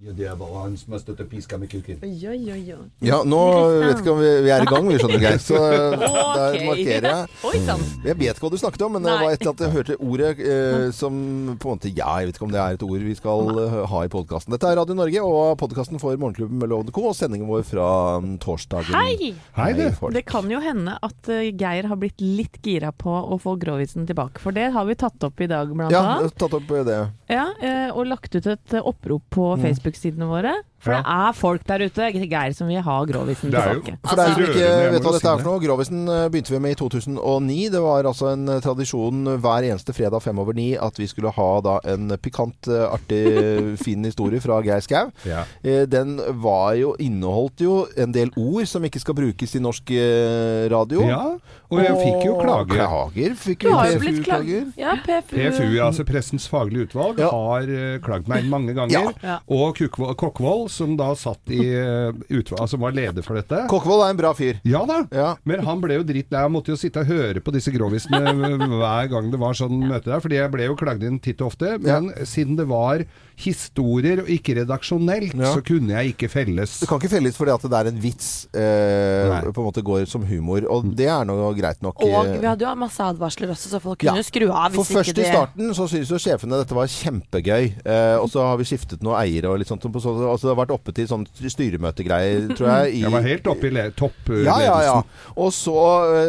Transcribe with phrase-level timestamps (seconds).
[0.00, 1.98] Ja, det er bare han som har stått og piska med kuken.
[2.00, 2.60] Oi, oi, oi.
[2.72, 2.84] oi.
[3.04, 3.36] Ja, nå
[3.82, 5.40] vet ikke om vi, vi er i gang, vi skjønner Geir.
[5.44, 7.58] Så eh, der markerer jeg.
[8.06, 9.96] Jeg vet ikke hva du snakket om, men det var et eller annet jeg hørte
[10.00, 11.18] ordet eh, som
[11.60, 13.76] på en måte Ja, jeg vet ikke om det er et ord vi skal eh,
[13.92, 14.56] ha i podkasten.
[14.56, 17.04] Dette er Radio Norge og podkasten for Morgenklubben med Lovende Co.
[17.10, 17.90] og sendingen vår fra
[18.24, 18.96] mm, torsdagen.
[18.96, 19.34] Hei!
[19.58, 19.84] Hei, du.
[20.16, 24.08] Det kan jo hende at eh, Geir har blitt litt gira på å få grovisen
[24.08, 26.32] tilbake, for det har vi tatt opp i dag, blant Ja, annet.
[26.32, 26.98] Ja, tatt opp det.
[27.28, 27.46] Ja,
[27.92, 29.62] og lagt ut et opprop på Mm.
[29.90, 30.54] Facebook-sidene våre.
[30.80, 33.98] For det er folk der ute, Geir, som vil ha grovisen Det er jo- tilbake.
[34.08, 36.58] For deg som Altså, ikke vet hva dette er for noe, Grovisen eh, begynte vi
[36.64, 37.70] med i 2009.
[37.74, 41.30] Det var altså en eh, tradisjon hver eneste fredag fem over ni at vi skulle
[41.36, 45.10] ha da en pikant, eh, artig, fin historie fra Geir Skau.
[45.28, 45.44] Ja.
[45.86, 50.64] Den var jo, inneholdt jo en del ord som ikke skal brukes i nork eh,
[50.72, 51.04] radio.
[51.04, 51.36] ja,
[51.70, 52.80] og jeg fikk jo klager.
[52.80, 54.64] Klager fikk Du jo har jo blitt PFU-klager.
[54.80, 55.36] Ja, PFU.
[55.36, 57.28] PFU, altså Pressens faglige utvalg, Ja.
[57.30, 57.68] har
[58.00, 59.12] klagd meg mange ganger.
[59.22, 59.36] Ja.
[59.46, 63.64] Og Kokkvold, som da satt i utvalget, utvalg, altså var leder for dette.
[63.70, 64.60] Kokkvold er en bra fyr.
[64.66, 65.00] Ja da.
[65.14, 65.30] Ja.
[65.48, 66.44] Men han ble jo drittlei.
[66.44, 68.34] Han måtte jo sitte og høre på disse grovisene
[68.80, 70.22] hver gang det var sånn møte der.
[70.24, 71.76] Fordi jeg ble jo klagd inn titt og ofte.
[71.82, 73.04] Men siden det var
[73.40, 75.52] historier og ikke redaksjonelt, Ja.
[75.54, 76.78] så kunne jeg ikke felles.
[76.80, 80.06] Du kan ikke felles fordi at det er en vits eh, på en måte går
[80.10, 82.02] som humor, og det er nå greit nok.
[82.04, 82.38] Og eh.
[82.40, 84.12] vi hadde jo masse advarsler også, så folk Ja.
[84.12, 87.64] kunne skru av hvis ikke først i starten så syntes jo sjefene dette var kjempegøy.
[87.84, 89.82] Eh, og så har vi skiftet noen eiere og litt sånt.
[89.82, 92.94] så- Altså det har vært oppe til sånn styremøtegreier, tror jeg.
[92.94, 94.44] I, Jeg var helt oppe i le- toppledelsen.
[94.44, 95.02] ja, ja, ja.
[95.36, 95.76] Og så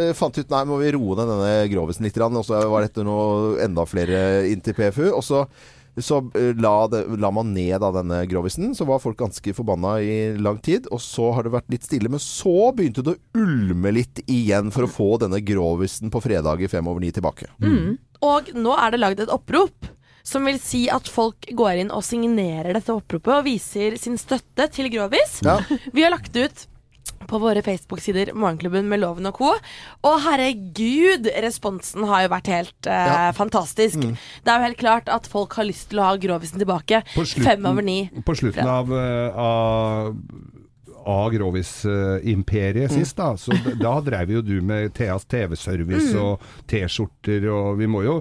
[0.09, 2.17] eh, fant vi ut nei, må vi roe ned denne grovisen litt.
[2.21, 5.07] Og så var dette noe enda flere inn til PFU.
[5.15, 5.45] Og så,
[5.97, 8.75] så eh, la, det, la man ned av denne grovisen.
[8.75, 10.87] Så var folk ganske forbanna i lang tid.
[10.91, 12.11] Og så har det vært litt stille.
[12.11, 16.71] Men så begynte det å ulme litt igjen for å få denne grovisen på fredager
[16.71, 17.51] fem over ni tilbake.
[18.21, 19.91] Og nå er det lagd et opprop.
[20.23, 24.67] Som vil si at folk går inn og signerer dette oppropet og viser sin støtte
[24.69, 25.39] til Grovis.
[25.41, 25.57] Ja.
[25.95, 26.67] Vi har lagt ut
[27.27, 29.51] på våre Facebook-sider Morgenklubben med Loven og co.
[30.07, 33.31] Og herregud, responsen har jo vært helt eh, Ja.
[33.37, 33.97] fantastisk.
[34.01, 34.15] Mm.
[34.43, 37.03] Det er jo helt klart at folk har lyst til å ha Grovisen tilbake.
[37.15, 38.09] Slutten- Fem over ni.
[38.25, 40.15] På slutten av, eh, av
[41.03, 43.33] av Grovis-imperiet sist, da.
[43.37, 48.19] Så da dreiv jo du med Theas TV-service og T-skjorter, og vi må jo,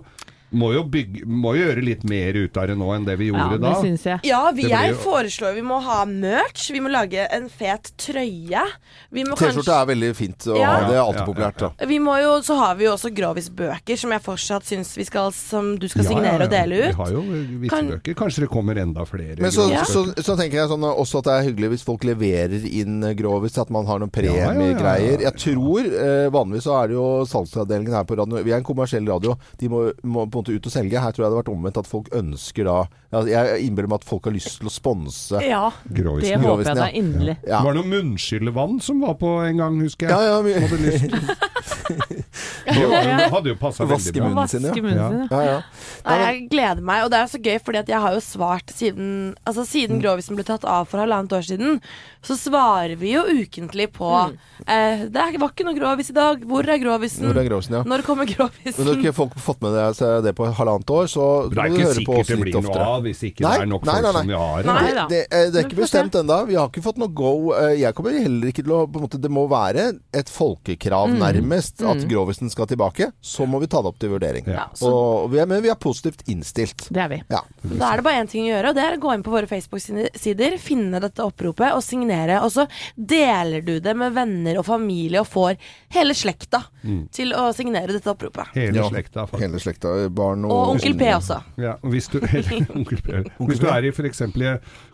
[0.53, 3.29] må jo bygge Må jo gjøre litt mer ut av det nå enn det vi
[3.31, 3.73] Ja, gjorde det da.
[4.11, 4.21] jeg.
[4.31, 6.71] Ja, vi, jeg jo- foreslår vi må ha merch.
[6.75, 8.63] Vi må lage en fet trøye.
[9.11, 10.73] Vi T-skjorte kanskje er veldig fint, og Ja.
[10.89, 11.59] det er alltid Ja, ja, populært.
[11.79, 11.87] Da.
[11.87, 15.31] vi må jo, så har vi jo også Grovis-bøker, som jeg fortsatt syns vi skal
[15.33, 16.45] Som du skal signere ja.
[16.45, 16.97] og dele ut.
[16.97, 17.23] Vi har jo
[17.61, 18.15] vitsebøker.
[18.15, 19.37] Kanskje det kommer enda flere.
[19.41, 22.65] Men så, så, så tenker jeg sånn, også at det er hyggelig hvis folk leverer
[22.67, 24.51] inn Grovis, at man har noen Ja, ja, ja, ja.
[24.51, 25.21] premiegreier.
[25.21, 28.65] Jeg tror eh, Vanligvis så er det jo salgsavdelingen her på radio Vi er en
[28.67, 29.37] kommersiell radio.
[29.61, 31.01] De må, må på en måte ut og selge.
[31.01, 32.79] Her tror jeg det har vært omvendt at folk ønsker da
[33.31, 35.41] Jeg innbiller meg at folk har lyst til å sponse.
[35.43, 36.75] Ja, det håper jeg ja.
[36.75, 37.37] da inderlig.
[37.47, 37.59] Ja.
[37.59, 40.15] Det var noe munnskyllevann som var på en gang, husker jeg.
[40.15, 41.37] Ja, ja, vi- Hadde.
[42.71, 44.29] Det hadde jo passa veldig Vaske bra.
[44.29, 44.71] munnen sin, ja.
[44.71, 45.09] Vaske munnen Ja.
[45.11, 45.41] sin, ja.
[45.43, 45.63] ja, ja.
[46.07, 49.35] Nei, jeg gleder meg, og det er så gøy, fordi jeg har jo svart siden
[49.47, 50.03] Altså siden Mm.
[50.05, 51.81] Grovisen ble tatt av for halvannet år siden,
[52.23, 54.37] så svarer vi jo ukentlig på Mm.
[54.69, 56.41] eh, Det var ikke noe Grovis i dag.
[56.47, 57.27] Hvor er Grovisen?
[57.27, 57.83] Hvor er Grovisen, ja.
[57.83, 59.03] Når kommer Men har Grovisen?
[59.03, 61.75] ikke folk fått med det- seg det på halvannet år, så Det må er du
[61.75, 62.37] ikke høre på sikkert oftere.
[62.37, 64.21] det litt blir noe av hvis ikke Nei, det er nok nei, folk nei, nei.
[64.21, 64.63] som vi har.
[64.71, 64.91] Nei.
[64.91, 66.39] Det, det, er- det er ikke bestemt ennå.
[66.51, 67.33] Vi har ikke fått noe go.
[67.59, 71.09] Eh, Jeg kommer heller ikke til å på en måte, Det må være et folkekrav,
[71.11, 71.19] Mm.
[71.21, 73.13] nærmest, at Grovisen skal tilbake.
[73.21, 74.47] Så må vi ta det opp til vurdering.
[74.47, 74.67] Ja.
[74.83, 76.89] Og vi er, men vi er positivt innstilt.
[76.93, 77.23] Det er vi.
[77.31, 77.41] Ja.
[77.65, 79.31] Da er det bare én ting å gjøre, og det er å gå inn på
[79.35, 82.41] våre Facebook-sider, finne dette oppropet og signere.
[82.45, 85.57] Og så deler du det med venner og familie og får
[85.97, 86.63] hele slekta
[87.13, 88.53] til å signere dette oppropet.
[88.55, 88.89] Hele Ja.
[88.89, 89.41] slekta, faktisk.
[89.41, 90.11] Hele slekta.
[90.21, 91.41] Barn og Og onkel P også.
[91.61, 93.23] Ja, hvis du, eller, onkel P.
[93.49, 94.23] hvis du er i f.eks.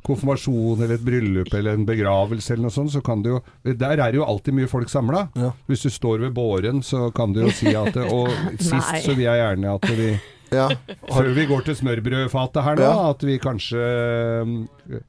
[0.06, 3.96] konfirmasjon eller et bryllup eller en begravelse eller noe sånt, så kan du jo Der
[3.98, 5.26] er det jo alltid mye folk samla.
[5.36, 5.50] Ja.
[5.68, 8.30] Hvis du står ved båren, så kan du jo si at Og
[8.62, 10.10] sist så vil jeg gjerne at vi
[10.54, 10.68] Ja.
[11.10, 13.10] Før vi går til smørbrødfatet her nå, Ja.
[13.10, 13.80] at vi kanskje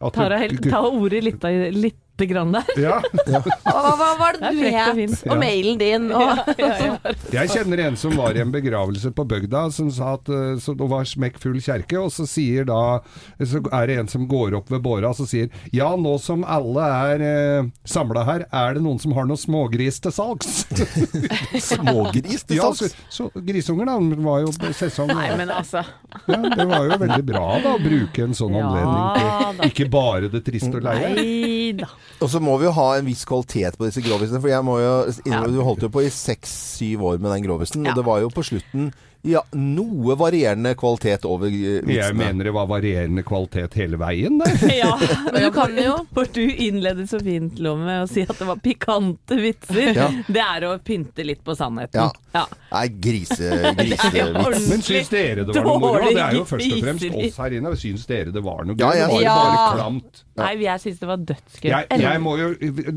[0.02, 0.26] at Ta,
[0.72, 1.74] Ta ordet litt, av-
[2.20, 2.64] litt grann der.
[2.82, 2.98] Ja.
[3.78, 4.98] Og hva, var det Det er du frekt og het?
[4.98, 5.24] fint.
[5.32, 9.90] Og mailen din og Jeg kjenner en som var i en begravelse på bygda, som
[9.94, 13.00] sa at eh, så det var smekkfull kjerke, og så sier da
[13.44, 16.46] Så er det en som går opp ved båra og så sier Ja, nå som
[16.48, 20.64] alle er eh, samla her, er det noen som har noe smågris til salgs?
[21.68, 22.96] Smågris til ja, så, salgs.
[23.14, 23.98] så grisunger, da.
[23.98, 25.12] Det var jo sesong.
[25.12, 25.84] Nei, men altså.
[26.28, 29.54] Ja, det var jo veldig bra da å bruke en sånn Ja anledning da.
[29.62, 31.14] til ikke bare det triste og leie.
[31.16, 31.90] Nei da.
[32.22, 34.42] Og så må vi jo ha en viss kvalitet på disse grovisene.
[34.44, 34.94] For jeg må jo
[35.26, 37.86] innrømme, du holdt jo på i seks-syv år med den grovisen.
[37.88, 38.92] Og det var jo på slutten
[39.28, 41.94] Ja, noe varierende kvalitet over vitsene.
[41.98, 44.54] Jeg mener det var varierende kvalitet hele veien det.
[44.78, 44.94] Ja,
[45.34, 48.48] Men du kan jo For du innledet så fint, Lov, med å si at det
[48.48, 49.92] var pikante vitser.
[49.98, 50.08] Ja.
[50.28, 52.00] Det er å pynte litt på sannheten.
[52.08, 52.12] Ja.
[52.38, 52.44] Ja.
[52.70, 54.38] Nei, grise, Det er grisevits.
[54.46, 56.10] ordentlig Men syns dere det var noe moro?
[56.14, 57.72] Det er jo først og fremst oss her inne.
[57.82, 58.84] Syns dere det var noe gøy?
[58.84, 59.36] Ja, jeg- det var jo Ja.
[59.42, 60.24] bare klamt.
[60.38, 61.70] Nei, jeg syns det var dødsgøy.
[61.72, 62.48] Jeg, jeg må jo,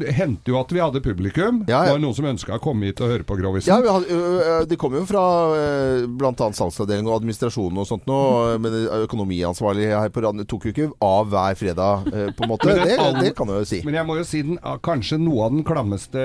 [0.03, 1.63] det hendte jo at vi hadde publikum.
[1.71, 1.85] Ja, ja.
[1.89, 3.71] Det var noen som ønska å komme hit og høre på Grovisen.
[3.73, 5.23] Ja, vi hadde, Det kommer jo fra
[6.21, 6.51] bl.a.
[6.57, 8.19] salgsavdeling og administrasjon og sånt nå.
[8.63, 12.07] Men økonomiansvarlig her på radioen tok jo ikke av hver fredag,
[12.37, 12.69] på en måte.
[12.71, 13.81] Men Det, det- det kan jeg jo si.
[13.87, 16.23] Men jeg må jo si den, ah, kanskje noe av den klammeste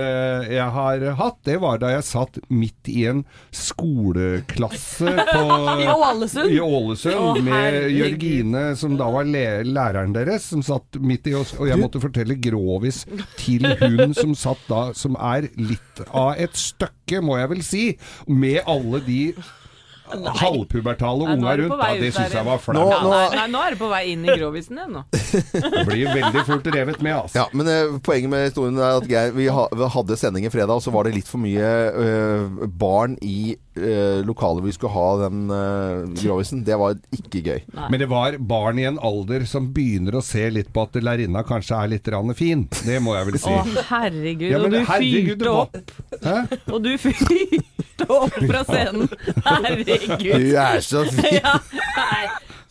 [0.51, 3.24] jeg har hatt, det var da jeg satt midt i en
[3.56, 5.44] skoleklasse på,
[5.81, 6.51] I Ålesund?
[6.51, 7.80] i Ålesund Å, med.
[7.95, 12.01] Jørgine, som da var le læreren deres, som satt midt i oss, og jeg måtte
[12.03, 13.03] fortelle grovis
[13.39, 17.83] til hun som satt da, som er litt av et støkke, må jeg vel si,
[18.27, 19.19] med alle de
[20.10, 21.75] halvpubertale Nei, nå er rundt.
[21.81, 22.78] Da, det syns jeg var flaut.
[22.78, 25.04] Nå, nå- nei, nei, nå er du på vei inn i grovisen igjen, nå.
[25.12, 27.40] Det blir veldig fort revet med, altså.
[27.42, 30.54] Ja, men ø, Poenget med historien er at Geir, vi, ha, vi hadde sending i
[30.54, 34.94] fredag, og så var det litt for mye ø, barn i lokalet hvor vi skulle
[34.95, 35.60] ha den ø,
[36.22, 36.63] grovisen.
[36.68, 37.60] Det var ikke gøy.
[37.92, 41.44] Men det var barn i en alder som begynner å se litt på at lærerinna
[41.48, 42.66] kanskje er litt rann fin.
[42.86, 43.51] Det må jeg vel si.
[43.51, 44.48] Å, herregud.
[44.50, 45.95] Ja, men og du herregud, fyrte opp.
[46.24, 46.38] Hæ?
[46.72, 49.07] Og du fyrte opp fra scenen.
[49.45, 50.39] Herregud.
[50.39, 51.39] Du er så fin!
[51.42, 51.57] Ja,
[51.98, 52.25] nei.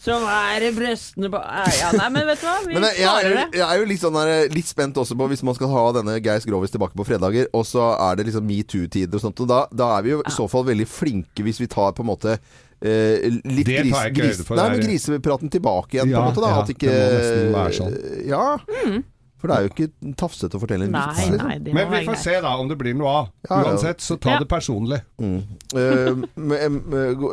[0.04, 2.56] Som er i brystene på ja, nei, men vet du hva?
[2.66, 3.58] Vi Men jeg, jeg, klarer er, det.
[3.60, 6.18] jeg er jo litt, sånn der, litt spent også på hvis man skal ha denne
[6.20, 9.40] Geis Grovis tilbake på fredager, og så er det liksom metoo-tider og sånt.
[9.40, 12.04] Og da, da er vi jo i så fall veldig flinke hvis vi tar på
[12.04, 15.54] en måte eh, litt Det tar gris, jeg ikke gris, høyde for, Nei, men grisepraten
[15.56, 16.44] tilbake igjen, på Ja, en måte.
[16.44, 16.52] Da.
[16.52, 17.98] ja, At ikke, det må nesten være sånn.
[18.28, 18.44] Ja.
[18.84, 19.02] Mm.
[19.44, 21.28] For det er jo ikke tafsete å fortelle en Nei, vits.
[21.28, 22.22] Nei, nei, det må Men vi være får greit.
[22.24, 23.26] se da om det blir noe av.
[23.44, 23.64] Ja, ja.
[23.74, 24.38] Uansett, så ta Ja.
[24.40, 25.02] det personlig.
[25.20, 27.30] Eh, men, eh, gå,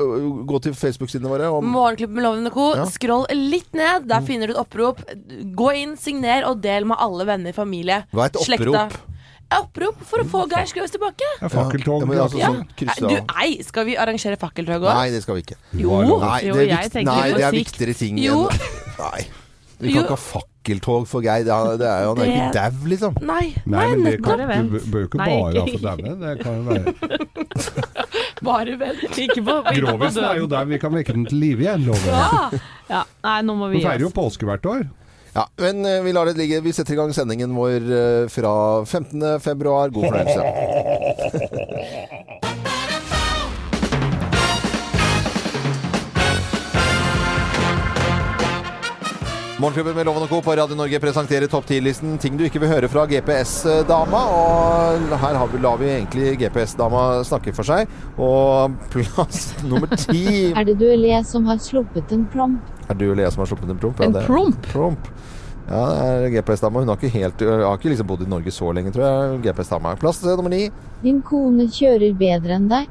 [0.49, 1.47] gå til Facebook-sidene våre.
[1.55, 2.65] Om, Morgenklubben med Loven og Co.
[2.75, 2.85] Ja.
[2.91, 4.09] Skroll litt ned.
[4.11, 4.99] Der finner du et opprop.
[5.55, 8.67] Gå inn, signer og del med alle venner, familie, hva er et slekta.
[8.89, 9.07] opprop?
[9.51, 11.27] Opprop for å få Geir Skrovis tilbake.
[11.39, 12.01] Det er fakkeltog.
[12.01, 13.33] Ja, men altså, sånn, krysse Du, av.
[13.41, 14.93] ei, skal vi arrangere fakkeltog òg?
[14.95, 15.57] Nei, det skal vi ikke.
[15.79, 15.97] Jo.
[16.19, 17.71] Nei, Jo, det er, jeg vikt, tenker nei, på det er sikt.
[17.71, 18.37] viktigere ting Jo.
[18.47, 18.59] enn
[18.99, 19.27] Nei.
[19.81, 20.01] Vi kan Jo.
[20.03, 20.15] ikke ha
[20.61, 21.43] fakkeltog for Geir.
[21.43, 23.15] Det er, det er jo han er ikke dau, liksom.
[23.21, 26.15] Nei, Nei, men det kan, du bør jo ikke bare ha for daue.
[26.21, 26.83] Det kan jo være
[28.41, 29.17] Bare vent.
[29.21, 32.07] Ikke på, ikke Grovisen er jo der vi kan vekke den til live igjen, lover
[32.09, 32.61] jeg.
[32.89, 33.03] Ja.
[33.27, 34.81] Nei, nå må Vi feirer jo påske hvert år.
[35.31, 36.59] Ja, men eh, vi lar det ligge.
[36.65, 38.53] Vi setter i gang sendingen vår eh, fra
[38.83, 39.39] 15.
[39.45, 39.93] februar.
[39.93, 40.43] God fornøyelse.
[49.61, 50.39] Morgenklubben med Loven og Co.
[50.41, 54.21] på Radio Norge presenterer topp 10-listen ting du ikke vil høre fra GPS-dama.
[54.33, 57.91] Og her har vi, lar vi egentlig GPS-dama snakke for seg.
[58.17, 62.73] Og plass nummer ti Er det du eller jeg som har sluppet en promp?
[62.87, 64.01] Er det du eller jeg som har sluppet en promp?
[64.01, 64.65] Ja, En promp?
[64.73, 65.11] Promp.
[65.69, 66.81] Ja, det er GPS-dama.
[66.81, 69.39] Hun har ikke, helt, har ikke liksom bodd i Norge så lenge, tror jeg.
[69.45, 69.93] GPS-dama.
[70.01, 70.63] Plass nummer ni.
[71.05, 72.89] Din kone kjører bedre enn deg.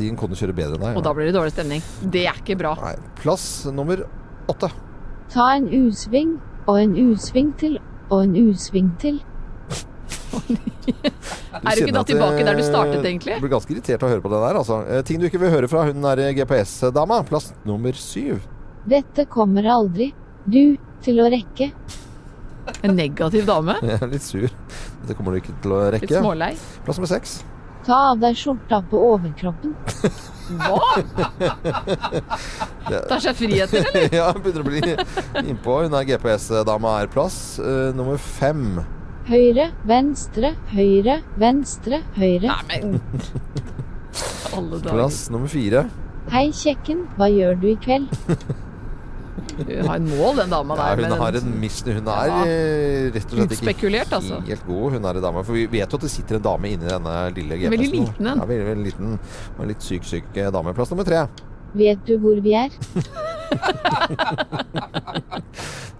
[0.00, 0.94] Din kone kjører bedre enn deg.
[0.94, 0.98] Ja.
[1.02, 1.84] Og da blir det dårlig stemning.
[2.16, 2.78] Det er ikke bra.
[2.80, 2.94] Nei.
[3.20, 4.06] Plass nummer
[4.48, 4.72] åtte.
[5.30, 7.78] Ta en U-sving, og en U-sving til,
[8.10, 9.20] og en U-sving til.
[10.30, 13.36] Er du ikke da tilbake der du eh, startet, egentlig?
[13.38, 14.80] Du blir ganske irritert av å høre på det der, altså.
[14.86, 17.22] Eh, Ting du ikke vil høre fra hun er GPS-dama.
[17.28, 18.42] Plass nummer syv.
[18.90, 20.10] Dette kommer aldri
[20.46, 21.70] du til å rekke.
[22.86, 23.74] En negativ dame.
[23.82, 24.44] Jeg er litt sur.
[25.02, 26.06] Dette kommer du ikke til å rekke.
[26.06, 26.52] Litt smålei.
[26.86, 27.40] Plass nummer seks.
[27.86, 29.74] Ta av deg skjorta på overkroppen.
[30.60, 30.80] Hva?!
[33.10, 34.14] Tar seg friheter, eller?
[34.20, 34.80] ja, begynner å bli
[35.46, 35.76] innpå.
[35.84, 38.80] Hun er GPS-dama er plass Uh, nummer fem.
[39.28, 42.48] Høyre, venstre, høyre, venstre, høyre.
[42.50, 43.00] Nei, men
[44.56, 44.94] Alle dager.
[44.94, 45.84] Plass nummer fire.
[46.32, 48.10] Hei, kjekken, hva gjør du i kveld?
[49.80, 51.02] Hun har en mål, den dama Ja, der.
[51.02, 51.92] hun men har en mission.
[51.98, 52.40] Hun er Ja.
[52.44, 54.40] eh, rett og slett ikke helt altså.
[54.46, 55.44] helt god, hun er en dame.
[55.44, 57.76] For vi vet jo at det sitter en dame inni denne lille GPS-en.
[57.76, 58.38] Veldig liten en.
[58.42, 59.14] Ja, veldig, veldig liten.
[59.56, 60.74] Og en litt syk, syk eh, dame.
[60.74, 61.26] Plass nummer tre.
[61.74, 62.70] Vet du hvor vi er?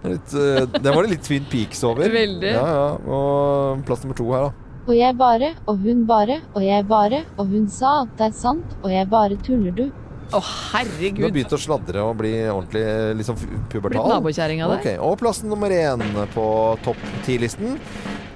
[0.03, 2.09] Litt, eh, den var det litt Twin Peaks over.
[2.09, 2.51] Veldig.
[2.55, 2.87] Ja, ja.
[3.05, 4.67] Og plass nummer to her, da.
[4.89, 8.33] Og jeg bare, og hun bare, og jeg bare, og hun sa at det er
[8.35, 9.83] sant, og jeg bare tuller du.
[10.31, 11.33] Å, Du har herregud.
[11.33, 12.83] begynt å sladre og bli ordentlig
[13.19, 13.35] liksom,
[13.69, 13.99] pubertal?
[14.05, 14.97] Blitt nabokjerring av Ok, Okay.
[14.97, 16.01] Og plassen nummer én
[16.33, 16.45] på
[16.85, 17.77] topp ti-listen.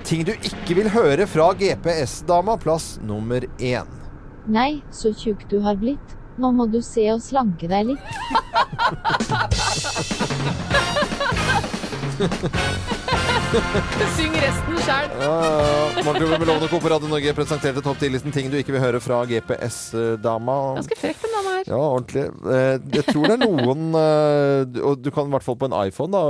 [0.06, 2.58] Ting du ikke vil høre fra GPS-dama.
[2.62, 3.88] Plass nummer én.
[4.46, 6.18] Nei, så tjukk du har blitt.
[6.38, 8.04] Nå må du se og slanke deg litt.
[14.18, 15.06] Syng resten sjæl.
[16.04, 16.80] Morgenklubben med Lovende Co.
[16.84, 20.56] på Radio Norge presenterte topp 10-listen ting du ikke vil høre fra GPS-dama.
[20.82, 21.70] Ganske frekk den dama her.
[21.70, 22.26] Ja, ordentlig.
[22.52, 25.74] Eh, Jeg tror det er noen eh, Og du kan i hvert fall på en
[25.88, 26.22] iPhone da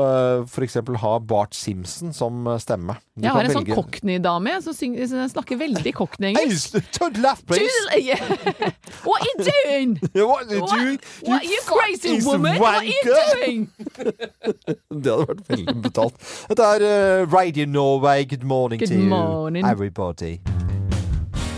[0.46, 0.54] f.eks.
[0.56, 2.96] for eksempel ha Bart Simpson som eh, stemme.
[3.16, 4.78] Du Jeg har en sånn velge- cockney-dame som
[5.34, 6.78] snakker veldig cockney-engelsk.
[7.00, 8.16] Julie,
[9.06, 9.98] What are you doing?
[10.14, 11.00] What are you What, doing?
[11.26, 12.56] what are you crazy woman?
[12.56, 12.60] woman?
[12.62, 13.68] What are you doing?
[14.96, 16.16] Det hadde vært veldig betalt.
[16.52, 18.26] Dette er eh, Radio Norway.
[18.26, 19.66] Good morning Good to you, morning.
[19.66, 20.40] everybody.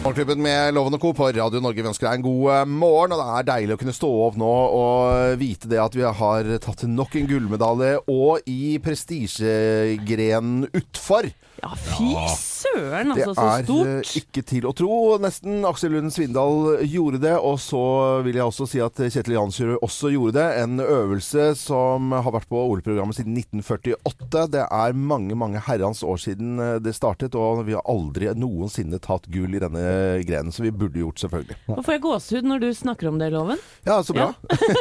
[0.03, 1.13] Morgenklubben med Lovende Co.
[1.13, 3.11] på Radio Norge vi ønsker deg en god eh, morgen.
[3.15, 6.51] Og det er deilig å kunne stå opp nå og vite det at vi har
[6.63, 7.97] tatt nok en gullmedalje.
[8.13, 11.27] Og i prestisjegrenen utfor.
[11.63, 12.11] Ja, fy
[12.57, 13.33] søren, altså.
[13.33, 13.87] Så stort.
[13.87, 14.91] Det er ikke til å tro.
[15.21, 17.33] Nesten Aksel Lund Svindal gjorde det.
[17.37, 17.81] Og så
[18.25, 20.47] vil jeg også si at Kjetil Jansrud også gjorde det.
[20.63, 24.45] En øvelse som har vært på OL-programmet siden 1948.
[24.53, 28.99] Det er mange, mange herrens år siden eh, det startet, og vi har aldri noensinne
[29.03, 29.85] tatt gull i denne
[30.27, 30.53] grenen.
[30.53, 31.59] Så vi burde gjort, selvfølgelig.
[31.71, 33.61] Nå får jeg gåsehud når du snakker om det, Loven.
[33.87, 34.31] Ja, så bra.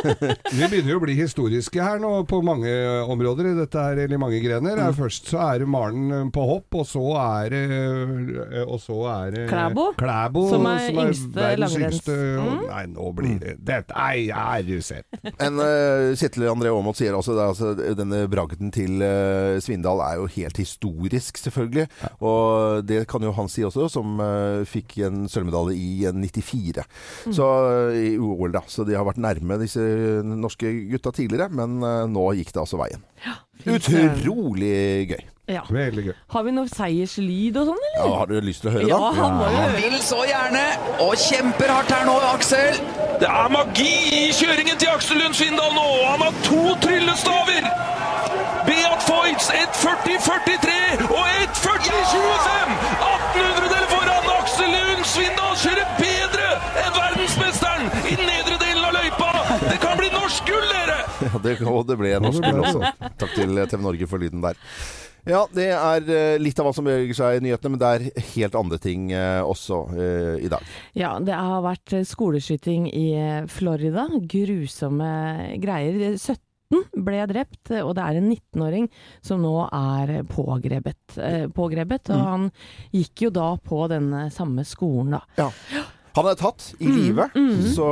[0.57, 2.71] Vi begynner jo å bli historiske her nå på mange
[3.07, 4.79] områder i dette her, eller i mange grener.
[4.79, 4.97] Mm.
[4.97, 8.97] Først så er det Maren eh, på hopp, og så er det eh, Og så
[9.11, 12.17] er det Klæbo, Klæbo som er yngste verdens langrenns- yngste.
[12.41, 12.67] og- Mm.
[12.67, 15.07] Nei, nå blir det Dette Nei, er du sett.
[15.41, 20.01] En uh, Kjetil André Aamodt sier også, det, er altså denne bragden til uh, Svindal
[20.01, 21.87] er jo helt historisk, selvfølgelig.
[22.21, 26.85] Og det kan jo han si også, som uh, fikk en sølvmedalje i eh, 94.
[27.33, 27.47] Så
[27.93, 28.63] eh, i OL, da.
[28.67, 29.81] Så de har vært nærme disse
[30.27, 31.79] norske gutta tidligere, men
[32.13, 33.03] nå gikk det altså veien.
[33.27, 33.37] Ja.
[33.67, 35.25] Utrolig gøy.
[35.47, 35.63] Ja.
[35.71, 36.15] Veldig gøy.
[36.35, 38.01] Har vi noe seierslyd og sånn, eller?
[38.03, 39.83] Ja, har du lyst til å høre, Ja, han må jo Han høre.
[39.85, 40.65] vil så gjerne,
[41.05, 42.81] og kjemper hardt her nå, Aksel.
[43.21, 45.85] Det er magi i kjøringen til Aksel Lund Svindal nå!
[46.11, 47.69] Han har to tryllestaver!
[48.67, 52.75] Beat Foyts 1.40,43 og 1.40,25!
[53.07, 54.29] 1800-deler foran!
[54.41, 56.51] Aksel Lund Svindal kjører bedre
[56.83, 59.31] enn verdensmesteren i den nedre delen av løypa!
[59.71, 60.99] Det kan bli norsk gull, dere!
[61.27, 62.95] Ja, det, og det ble norsk gull også.
[63.23, 64.59] Takk til TV Norge for lyden der.
[65.27, 68.27] Ja, det er eh, litt av hva som beveger seg i nyhetene, men det er
[68.37, 70.63] helt andre ting eh, også eh, i dag.
[70.95, 73.09] Ja, det har vært skoleskyting i
[73.51, 74.07] Florida.
[74.23, 75.11] Grusomme
[75.63, 76.15] greier.
[76.15, 78.87] 17 ble drept, og det er en 19-åring
[79.25, 81.19] som nå er pågrepet.
[81.55, 82.49] pågrepet og han
[82.95, 85.51] gikk jo da på denne samme skolen, da.
[86.17, 87.27] Han er tatt i live,
[87.77, 87.87] så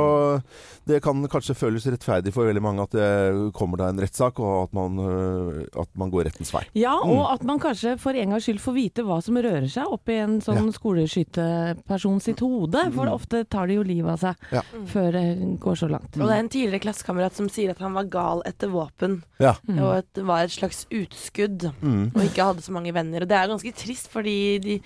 [0.85, 4.67] det kan kanskje føles rettferdig for veldig mange at det kommer da en rettssak, og
[4.67, 6.61] at man, øh, at man går rettens vei.
[6.77, 9.89] Ja, og at man kanskje for en gangs skyld får vite hva som rører seg
[9.89, 12.83] oppi en sånn skoleskyteperson sitt hode.
[12.95, 14.61] For ofte tar de jo livet av seg Ja.
[14.93, 16.13] før det går så langt.
[16.17, 19.23] Og det er en tidligere klassekamerat som sier at han var gal etter våpen.
[19.39, 19.55] Ja.
[19.69, 22.11] Og at det var et slags utskudd, Mm.
[22.15, 23.21] og ikke hadde så mange venner.
[23.21, 24.81] Og det er ganske trist, fordi de,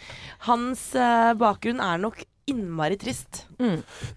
[0.48, 3.44] hans eh, bakgrunn er nok innmari trist.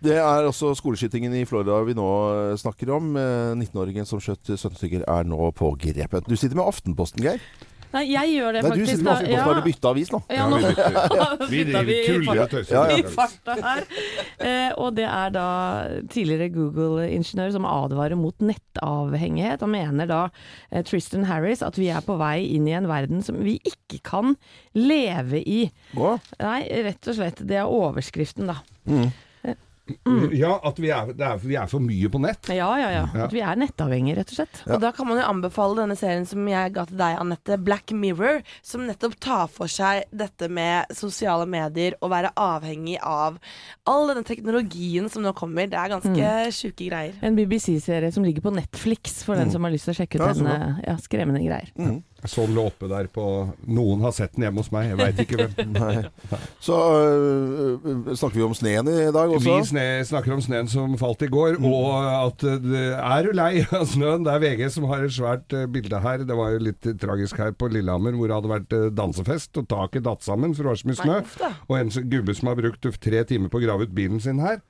[0.03, 3.13] Det er også skoleskytingen i Florida vi nå øh, snakker om.
[3.19, 6.29] Eh, 19-åringen som skjøt 17 stykker er nå pågrepet.
[6.29, 7.43] Du sitter med Aftenposten, Geir.
[7.93, 8.91] Nei, jeg gjør det Nei, du faktisk.
[8.91, 9.45] sitter med Aftenposten.
[9.47, 10.21] Har du bytta avis nå?
[10.33, 10.61] Ja, nå
[11.53, 12.75] Vi vi driver tuller og tøyser.
[12.75, 12.97] Ja, ja.
[12.97, 13.83] i farta her.
[14.43, 15.47] Eh, og det er da
[16.13, 19.65] tidligere Google-ingeniør som advarer mot nettavhengighet.
[19.67, 20.23] Han mener da,
[20.71, 24.01] eh, Tristan Harris, at vi er på vei inn i en verden som vi ikke
[24.13, 24.37] kan
[24.79, 25.67] leve i.
[25.97, 26.17] Hva?
[26.41, 27.45] Nei, rett og slett.
[27.47, 28.63] Det er overskriften, da.
[30.33, 32.49] Ja, at vi er, det er, vi er for mye på nett.
[32.53, 33.05] Ja, ja, ja.
[33.15, 33.25] Ja.
[33.27, 34.63] At vi er nettavhengige, rett og slett.
[34.67, 34.75] Ja.
[34.77, 37.93] Og da kan man jo anbefale denne serien som jeg ga til deg, Anette, Black
[37.93, 43.39] Mirror, som nettopp tar for seg dette med sosiale medier og være avhengig av
[43.89, 45.67] all denne teknologien som nå kommer.
[45.69, 46.53] Det er ganske Mm.
[46.53, 47.15] sjuke greier.
[47.23, 50.23] En BBC-serie som ligger på Netflix, for den som har lyst til å sjekke ut
[50.23, 50.29] Mm.
[50.29, 51.71] Ja, denne ja, skremmende greier.
[51.77, 53.25] Jeg så den lå oppe der på
[53.67, 55.73] Noen har sett den hjemme hos meg, jeg veit ikke hvem.
[55.79, 56.03] nei.
[56.63, 59.43] Så øh, snakker vi om sneen i dag også.
[59.49, 63.65] Vi sne, snakker om sneen som falt i går, og at det er du lei
[63.65, 64.27] av snøen?
[64.27, 66.27] Det er VG som har et svært eh, bilde her.
[66.29, 69.69] Det var jo litt tragisk her på Lillehammer, hvor det hadde vært eh, dansefest, og
[69.71, 71.21] taket datt sammen, for det var så mye snø.
[71.69, 74.63] Og en gubbe som har brukt tre timer på å grave ut bilen sin her.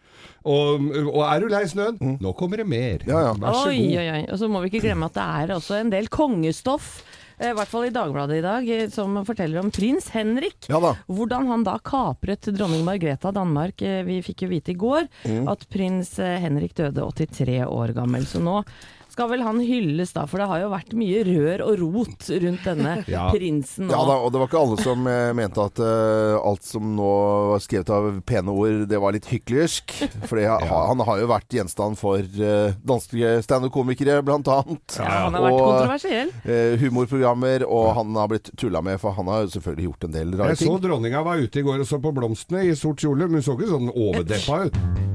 [0.46, 1.98] Og, og er du lei snøen?
[2.22, 3.04] Nå kommer det mer.
[3.08, 3.32] Ja, ja.
[3.38, 3.98] Vær så Oi, god.
[4.00, 4.22] oi, oi.
[4.32, 6.94] Og så må vi ikke glemme at det er også en del kongestoff.
[7.38, 10.68] Eh, I hvert fall i Dagbladet i dag, eh, som forteller om prins Henrik.
[10.68, 10.94] Ja da.
[11.08, 13.80] Hvordan han da kapret dronning Margrethe av Danmark.
[13.82, 15.48] Eh, Vi fikk jo vite i går Mm.
[15.48, 18.22] at prins Henrik døde 83 år gammel.
[18.26, 18.64] Så nå
[19.12, 22.64] skal vel han hylles da, for det har jo vært mye rør og rot rundt
[22.66, 23.26] denne Ja.
[23.34, 23.92] prinsen Og...
[23.94, 27.10] Ja da, og det var ikke alle som eh, mente at eh, alt som nå
[27.52, 29.94] var skrevet av pene ord, det var litt hyklersk.
[30.30, 34.96] For han har jo vært gjenstand for uh, danske standup-komikere, blant annet.
[34.98, 36.32] Ja, han har vært Og, kontroversiell.
[36.46, 40.16] eh, humorprogrammer, og han har blitt tulla med, for han har jo selvfølgelig gjort en
[40.16, 40.68] del rare ting.
[40.70, 43.42] Jeg så dronninga var ute i går og så på blomstene i sort kjole, men
[43.42, 45.11] hun så ikke sånn overdeppa ut.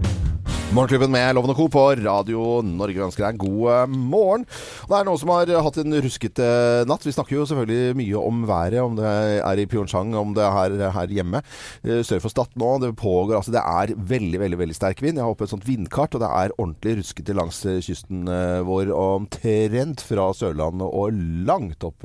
[0.75, 1.65] Morgenklubben med Loven og Co.
[1.71, 4.41] på Radio Norge ønsker deg en god eh, morgen.
[4.89, 6.47] Det er noen som har hatt en ruskete
[6.89, 7.05] natt.
[7.07, 9.07] Vi snakker jo selvfølgelig mye om været, om det
[9.47, 11.39] er i Pyeongchang, om det er her, her hjemme.
[11.87, 15.21] Eh, Sør for Stad nå, det pågår altså Det er veldig, veldig veldig sterk vind.
[15.21, 18.27] Jeg har oppe et sånt vindkart, og det er ordentlig ruskete langs eh, kysten
[18.67, 18.91] vår.
[18.97, 21.15] Omtrent fra Sørlandet og
[21.47, 22.03] langt opp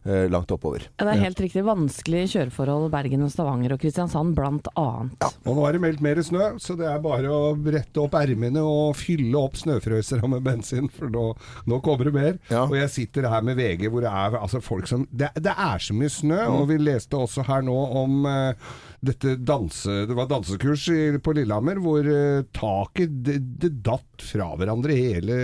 [0.00, 0.86] langt oppover.
[0.96, 1.60] Det er helt riktig.
[1.66, 5.26] Vanskelige kjøreforhold Bergen og Stavanger og Kristiansand blant annet.
[5.44, 8.62] Og nå er det meldt mer snø, så det er bare å brette opp ermene
[8.62, 11.24] og fylle opp snøfrøsera med bensin, for nå,
[11.70, 12.38] nå kommer det mer.
[12.52, 12.66] Ja.
[12.66, 15.82] Og jeg sitter her med VG hvor det er altså folk som Det, det er
[15.82, 18.70] så mye snø, og vi leste også her nå om uh,
[19.00, 20.04] dette danse...
[20.10, 25.40] Det var dansekurs i, på Lillehammer hvor uh, taket det, det datt fra hverandre hele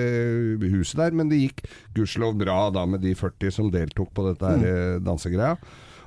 [0.60, 1.64] huset der, men det gikk
[1.96, 5.56] gudskjelov bra da med de 40 som deltok på dette her eh, dansegreia.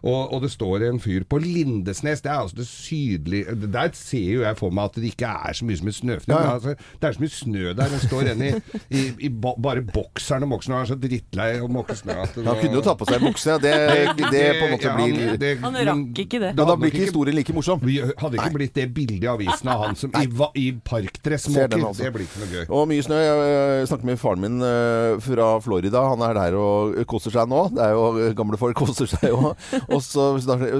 [0.03, 4.29] Og, og det står en fyr på Lindesnes, det er altså det sydlige Der ser
[4.38, 6.36] jo jeg for meg at det ikke er så mye som et snøfnugg.
[6.38, 6.53] Ja, ja.
[6.53, 7.89] Altså, det er så mye snø der.
[7.94, 8.51] Den står en i,
[8.89, 12.36] i, i ba, bare bokseren og bokseren og er så drittlei å måke snø at
[12.38, 13.58] Han var- kunne jo ta på seg bukse.
[13.70, 13.74] Det,
[14.32, 16.51] det på en måte Ja, blir det- Han rakk ikke det.
[16.58, 17.82] Da, da blir ikke historien like morsom.
[17.84, 20.25] Vi hadde ikke blitt det bildet i avisen av han som i,
[20.60, 21.75] i parkdress måker.
[21.89, 22.03] altså.
[22.06, 22.65] Det blir ikke noe gøy.
[22.70, 23.20] Og mye snø.
[23.20, 26.03] Jeg snakket med faren min øh, fra Florida.
[26.13, 27.65] Han er der og koser seg nå.
[27.75, 29.53] Det er jo øh, Gamle folk koser seg jo.
[29.96, 30.25] Og så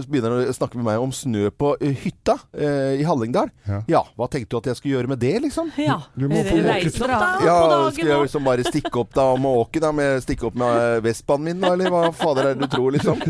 [0.10, 3.50] begynner han å snakke med meg om snø på øh, hytta eh, i Hallingdal.
[3.68, 3.80] Ja.
[3.90, 5.72] Ja, hva tenkte du at jeg skulle gjøre med det, liksom?
[5.82, 5.98] Ja.
[6.16, 9.02] Du må få Reise opp da Ja, på Skal dagen jeg og liksom bare stikke
[9.02, 12.04] opp da og måke da med, stikke opp med øh, Vespaen min, da, eller hva
[12.16, 13.24] fader er det du tror, liksom?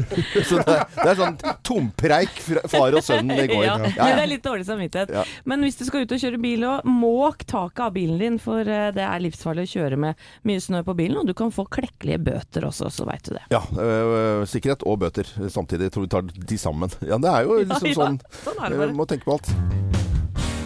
[0.50, 3.64] Så det, det er sånn tompreik fra far og sønnen i går.
[3.66, 5.14] Ja, men det er litt dårlig samvittighet.
[5.16, 5.24] Ja.
[5.50, 8.68] Men hvis du skal ut og kjøre bil, òg, måk taket av bilen din, for
[8.68, 11.68] eh, det er livsfarlig å kjøre med mye snø på bilen, og du kan få
[11.72, 13.46] klekkelige bøter også, så veit du det.
[13.54, 15.69] Ja, øh, sikkerhet og bøter samtidig.
[15.78, 16.90] Jeg tror vi tar de sammen.
[17.06, 18.94] Ja, det er jo liksom Ja, ja, sånn sånn er det bare.
[18.98, 19.50] Må tenke på alt.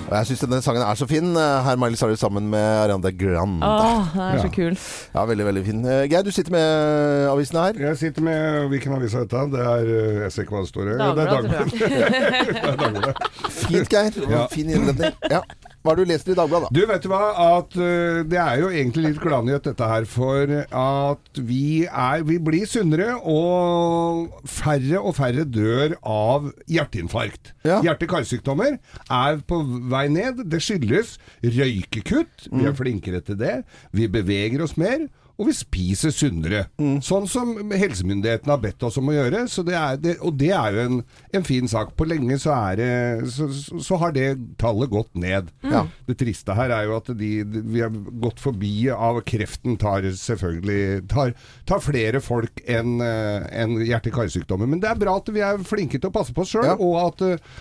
[0.03, 1.29] Og jeg syns denne sangen er så fin.
[1.33, 3.65] Her Miley Cyrus sammen med Ariana Grande.
[3.65, 4.41] Åh, den er Ja.
[4.43, 4.75] så kul.
[5.15, 5.85] Ja, veldig, veldig fin.
[5.85, 7.73] Eh, Geir, du sitter med avisene her.
[7.87, 9.51] Jeg sitter med Hvilken avis er dette?
[9.55, 10.83] Det er eh, Jeg ser ikke hva det står.
[10.83, 10.97] i.
[10.99, 13.15] Det er Dagbladet.
[13.49, 14.11] Fint, Geir.
[14.29, 14.45] Ja.
[14.51, 15.13] Fin innledning.
[15.31, 15.41] Ja.
[15.83, 16.75] Hva har du lest i Dagbladet, da?
[16.79, 17.21] Du, vet du hva?
[17.59, 20.05] At uh, Det er jo egentlig litt gladnyhet dette her.
[20.07, 27.51] For at vi er Vi blir sunnere, og færre og færre dør av hjerteinfarkt.
[27.67, 27.81] Ja.
[27.83, 28.77] Hjerte-karsykdommer
[29.11, 29.59] er på
[29.91, 30.45] vei ned.
[30.47, 32.47] Det skyldes røykekutt.
[32.51, 32.67] Vi Mm.
[32.71, 33.63] er flinkere til det.
[33.91, 35.07] Vi beveger oss mer.
[35.41, 36.67] Og vi spiser sunnere.
[36.77, 36.99] Mm.
[37.01, 39.43] Sånn som helsemyndighetene har bedt oss om å gjøre.
[39.49, 40.99] Så det er, det, og det er jo en,
[41.33, 41.95] en fin sak.
[41.97, 42.89] På lenge så, er det,
[43.33, 43.47] så,
[43.81, 44.27] så, har det
[44.61, 45.49] tallet gått ned.
[45.65, 45.89] Mm.
[46.09, 50.05] Det triste her er jo at de, de, vi har gått forbi av kreften tar
[50.05, 51.33] selvfølgelig tar,
[51.69, 54.69] tar flere folk enn en hjerte-karsykdommer.
[54.69, 56.77] Men det er bra at vi er flinke til å passe på oss sjøl, Ja.
[56.77, 57.53] og at eh,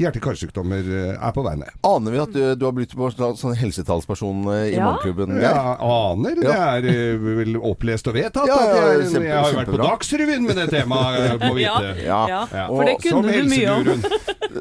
[0.00, 1.72] hjerte-karsykdommer eh, er på vei ned.
[1.84, 4.86] Aner vi at du, du har blitt sånn sånn helsetalsperson eh, i Ja.
[4.88, 5.36] Morgenklubben?
[5.42, 6.38] Ja, aner.
[6.40, 8.48] Det er eh, vel opplest og vedtatt.
[8.48, 9.80] Ja, ja, jeg, er- jeg har jo vært på.
[9.82, 11.92] Dagsrevyen med det temaet, må vite.
[12.06, 12.22] Ja.
[12.30, 12.66] Ja, Ja.
[12.70, 13.84] for det Og kunne du mye om.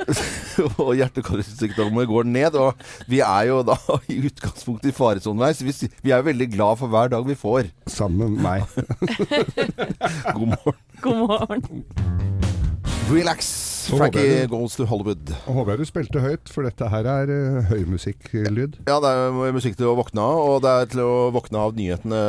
[0.83, 2.59] og hjerte-karsykdommer går ned.
[2.59, 3.77] Og vi er jo da
[4.11, 7.23] i utgangspunktet i faresonen her, så vi, vi er jo veldig glad for hver dag
[7.27, 7.71] vi får.
[7.87, 8.67] Sammen med meg.
[10.35, 10.79] God morgen.
[11.01, 12.70] God morgen.
[13.11, 13.71] Relax.
[13.89, 15.33] Frankie goes to Hollywood.
[15.45, 18.77] Og Håper jeg du spilte høyt, for dette her er uh, høymusikklyd.
[18.87, 21.75] Ja, det er musikk til å våkne av, og det er til å våkne av
[21.75, 22.21] nyhetene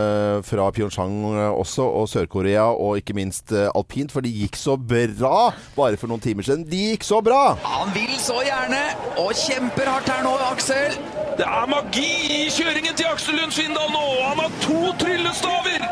[0.49, 1.14] fra Pyeongchang
[1.53, 6.11] også, og Sør-Korea, og ikke minst uh, alpint, for de gikk så bra bare for
[6.11, 6.66] noen timer siden.
[6.66, 7.55] De gikk så bra!
[7.62, 8.83] Han vil så gjerne,
[9.23, 10.99] og kjemper hardt her nå, Aksel.
[11.38, 12.11] Det er magi
[12.42, 14.07] i kjøringen til Aksel Lund Svindal nå.
[14.25, 15.87] Han har to tryllestaver.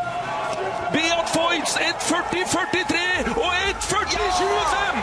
[0.91, 3.51] Beat Foyts 1.40,43 og
[4.29, 5.01] 1.40,25.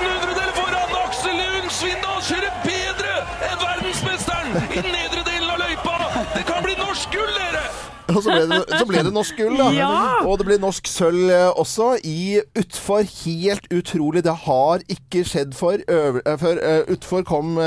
[0.00, 0.96] 1800-deler foran.
[1.04, 3.14] Aksel Lund Svindal kjører bedre
[3.48, 5.96] enn verdensmesteren i nedre delen av løypa.
[6.34, 7.64] Det kan bli norsk gull, dere!
[8.16, 9.68] Og så ble det, så ble det norsk gull, da.
[9.74, 9.90] Ja!
[10.26, 13.06] Og det ble norsk sølv eh, også, i utfor.
[13.20, 14.24] Helt utrolig.
[14.26, 16.46] Det har ikke skjedd for, øver, eh.
[16.50, 17.58] Eh, utfor kom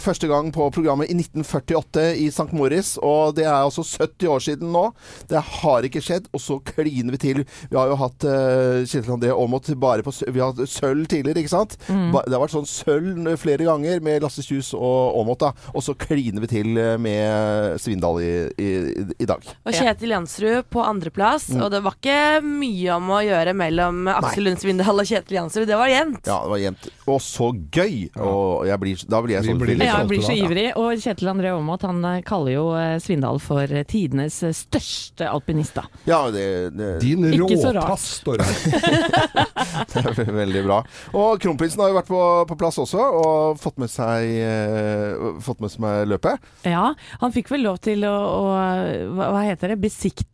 [0.00, 2.48] første gang på programmet i 1948 i St.
[2.56, 4.84] Moritz, og det er altså 70 år siden nå.
[5.30, 7.42] Det har ikke skjedd, og så kliner vi til.
[7.70, 11.42] Vi har jo hatt uh, Kjetil André Aamodt bare på Vi har hatt sølv tidligere,
[11.42, 11.76] ikke sant?
[11.88, 12.12] Mm.
[12.14, 15.70] det har vært sånn sølv flere ganger med Lasse Kjus og Aamodt, da.
[15.74, 18.70] Og så kliner vi til med Svindal i, i,
[19.18, 19.49] i dag.
[19.64, 21.48] Og Kjetil Jansrud på andreplass.
[21.52, 21.62] Mm.
[21.64, 25.66] Og det var ikke mye om å gjøre mellom Aksel Lund Svindal og Kjetil Jansrud.
[25.70, 26.22] Det var jevnt.
[26.26, 26.88] Ja, det var jevnt.
[27.10, 27.96] Og så gøy!
[28.20, 30.66] Og jeg blir, da blir jeg Vi sånn blir Ja, jeg blir så ivrig.
[30.80, 35.76] Og Kjetil André Aamodt han eh, kaller jo eh, Svindal for eh, tidenes største alpinist.
[35.78, 35.86] da.
[36.08, 40.10] Ja, det, det, Din Ikke råtass, står det her.
[40.24, 40.80] er veldig bra.
[41.16, 45.62] Og kronprinsen har jo vært på, på plass også, og fått med seg, eh, fått
[45.62, 46.50] med seg løpet.
[46.68, 46.90] Ja,
[47.22, 48.16] han fikk vel lov til å,
[48.50, 49.80] å hva, heter det,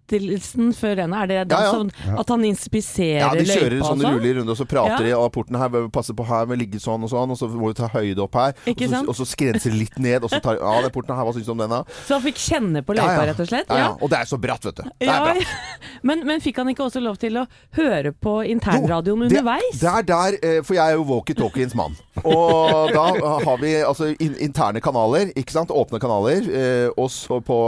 [0.07, 1.23] besiktelsen før rennet?
[1.23, 1.73] Er det den Ja, ja.
[1.73, 3.37] sånn at han inspiserer løypa?
[3.37, 5.05] Ja, de kjører løypa sånn og rundt, og så prater Ja.
[5.07, 5.89] de av porten her.
[5.89, 8.35] Passe på her med ligge sånn og sånn, og så må vi ta høyde opp
[8.35, 8.53] her.
[8.67, 9.09] Ikke og, så, sant?
[9.09, 11.47] og så skrenser de litt ned, og så tar Ja, den porten her, hva syns
[11.47, 11.83] du om den, da?
[12.07, 13.27] Så han fikk kjenne på løypa, Ja, ja.
[13.33, 13.69] rett og slett?
[13.69, 13.97] Ja, ja.
[14.01, 14.83] Og det er så bratt, vet du.
[14.83, 15.47] Det er Ja, bratt.
[16.03, 19.81] men, men fikk han ikke også lov til å høre på internradioen det, underveis?
[19.81, 21.97] det er der, eh, for jeg er jo walkietalkiens mann.
[22.25, 23.07] Og da
[23.45, 25.71] har vi altså in interne kanaler, ikke sant?
[25.71, 27.59] Åpne kanaler, eh, og så på,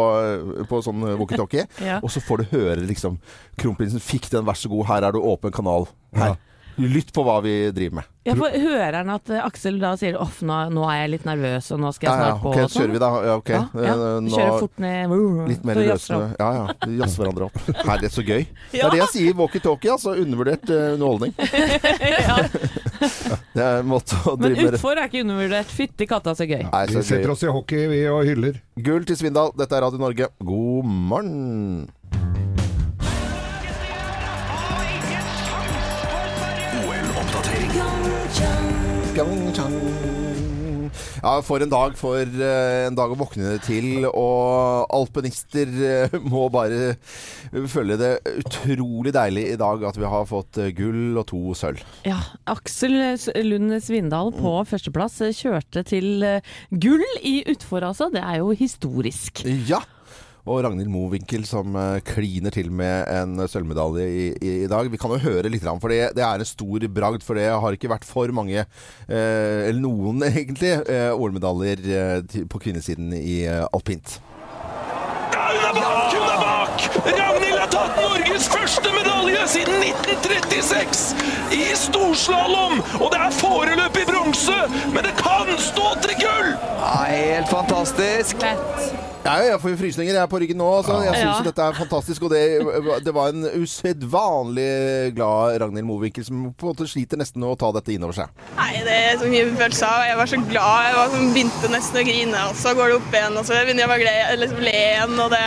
[0.69, 1.67] på sånn walkietalkie.
[1.85, 1.99] Ja.
[2.03, 3.17] Og så får du høre liksom
[3.59, 5.89] Kronprinsen fikk den, vær så god, her er du åpen kanal.
[6.17, 6.37] Her.
[6.79, 8.07] Lytt på hva vi driver med.
[8.29, 11.25] Ja, for Hører han at eh, Aksel da sier off, nå, nå er jeg litt
[11.27, 12.51] nervøs, og nå skal Ja, jeg ja, snart på?
[12.53, 13.09] ok, og sånn?» kjører vi da.
[13.27, 13.51] Ja, ok.
[13.51, 13.95] Ja, ja.
[13.97, 15.11] Eh, nå- Kjører fort ned.
[15.51, 16.29] Litt mer Så løsende.
[16.39, 16.63] Ja, ja.
[17.01, 17.59] Jazze hverandre opp.
[17.81, 18.47] Her, det er så gøy.
[18.71, 19.35] Det er det jeg sier.
[19.41, 20.15] Walkietalkie, altså.
[20.23, 21.33] Undervurdert eh, underholdning.
[23.59, 25.71] Det er en måte å Men drive med utfor er ikke undervurdert.
[25.75, 26.63] Fytti katta, så gøy.
[26.69, 28.55] Nei, Vi setter oss i hockey vi og hyller.
[28.87, 29.51] Gull til Svindal.
[29.59, 30.27] Dette er Radio Norge.
[30.47, 31.89] God morgen.
[41.19, 41.97] Ja, for en dag.
[41.99, 44.07] For eh, en dag å våkne til.
[44.07, 46.95] Og alpinister eh, må bare
[47.71, 48.13] føle det
[48.45, 51.83] utrolig deilig i dag at vi har fått eh, gull og to sølv.
[52.07, 52.95] Ja, Aksel
[53.49, 56.23] Lund Svindal på førsteplass eh, kjørte til
[56.71, 58.13] gull i utfor, altså.
[58.15, 59.43] Det er jo historisk.
[59.67, 59.83] Ja.
[60.49, 64.89] Og Ragnhild Mowinckel som eh, kliner til med en sølvmedalje i, i, i dag.
[64.89, 67.25] Vi kan jo høre litt, for det, det er en stor bragd.
[67.27, 72.63] For det har ikke vært for mange, eh, eller noen egentlig, eh, OL-medaljer eh, på
[72.65, 74.19] kvinnesiden i eh, alpint.
[75.35, 76.15] Ja, hun er bak!
[76.15, 76.89] Hun er bak!
[77.05, 81.05] Ragnhild har tatt Norges første medalje siden 1936
[81.59, 82.81] i storslalåm!
[83.03, 84.57] Og det er foreløpig bronse,
[84.95, 86.51] men det kan stå til gull!
[86.57, 88.49] Ja, helt fantastisk.
[89.25, 90.67] Ja, jeg får jo frysninger jeg er på ryggen nå.
[90.79, 90.95] Altså.
[91.05, 91.45] Jeg syns Ja.
[91.49, 92.23] dette er fantastisk.
[92.23, 92.43] Og det,
[93.05, 97.59] det var en usedvanlig glad Ragnhild Mowinckel som på en måte sliter nesten med å
[97.61, 98.31] ta dette innover seg.
[98.57, 100.07] Nei, det er så mye følelser.
[100.09, 100.87] Jeg var så glad.
[100.89, 103.59] Jeg var sånn, begynte nesten å grine, og så går det opp igjen, og så
[103.59, 105.15] begynner jeg å liksom, le igjen.
[105.27, 105.45] Og det,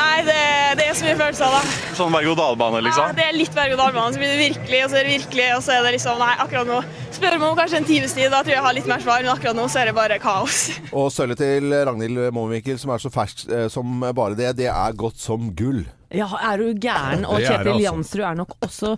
[0.00, 0.40] nei, det,
[0.80, 1.62] det er så mye følelser, da.
[2.00, 3.14] Sånn berg-og-dal-bane, Ja, liksom?
[3.20, 4.16] det er litt berg-og-dal-bane.
[4.16, 6.34] Så blir det virkelig, og så er det virkelig, og så er det liksom Nei,
[6.40, 6.82] akkurat nå
[7.14, 9.22] spør meg om kanskje en times tid, da tror jeg jeg har litt mer svar,
[9.24, 10.64] men akkurat nå så er det bare kaos.
[10.92, 14.98] Og sølvet til Ragnhild Mowinckel, som er så fersk eh, som bare det, det er
[14.98, 15.84] godt som gull.
[16.16, 17.24] Ja, er du gæren?
[17.30, 17.84] Og Det er det, Kjetil altså.
[17.88, 18.92] Jansrud er nok også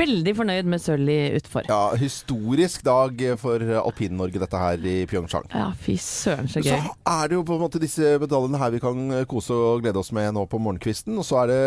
[0.00, 1.66] veldig fornøyd med sølv i utfor.
[1.68, 5.46] Ja, historisk dag for Alpin-Norge, dette her i Pyeongchang.
[5.52, 6.72] Ja, fy søren, så gøy.
[6.72, 10.00] Så er det jo på en måte disse medaljene her vi kan kose og glede
[10.00, 11.18] oss med nå på morgenkvisten.
[11.20, 11.60] Og så er det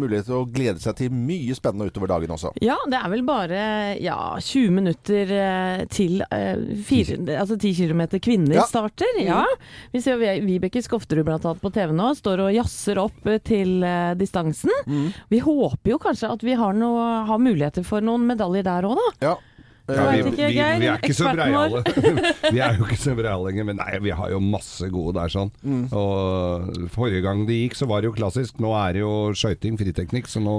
[0.00, 2.52] mulighet til å glede seg til mye spennende utover dagen også.
[2.64, 3.62] Ja, det er vel bare
[4.02, 8.66] ja, 20 minutter eh, til eh, fire, altså 10 km kvinner Ja.
[8.70, 9.20] starter.
[9.22, 9.44] Ja.
[9.92, 13.26] Vi ser jo Vi- Vibeke Skofterud blant annet på TV nå, står og jazzer opp
[13.30, 14.39] eh, til eh, distansen.
[15.30, 18.98] Vi håper jo kanskje at vi har, noe, har muligheter for noen medaljer der òg,
[18.98, 19.08] da.
[19.30, 19.36] Ja.
[19.96, 21.82] Ja, vi, vi, vi, vi er ikke så breiale.
[22.54, 25.32] vi er jo ikke så breiale lenger, men nei, vi har jo masse gode der
[25.32, 25.52] sånn.
[25.62, 25.84] Mm.
[25.96, 28.60] Og forrige gang det gikk, så var det jo klassisk.
[28.62, 30.58] Nå er det jo skøyting, friteknikk, så nå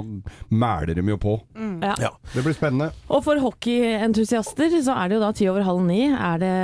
[0.52, 1.36] mæler de jo på.
[1.82, 1.94] Ja.
[2.00, 2.12] Ja.
[2.32, 2.92] Det blir spennende.
[3.12, 6.54] Og for hockeyentusiaster så er det jo da ti over halv ni er det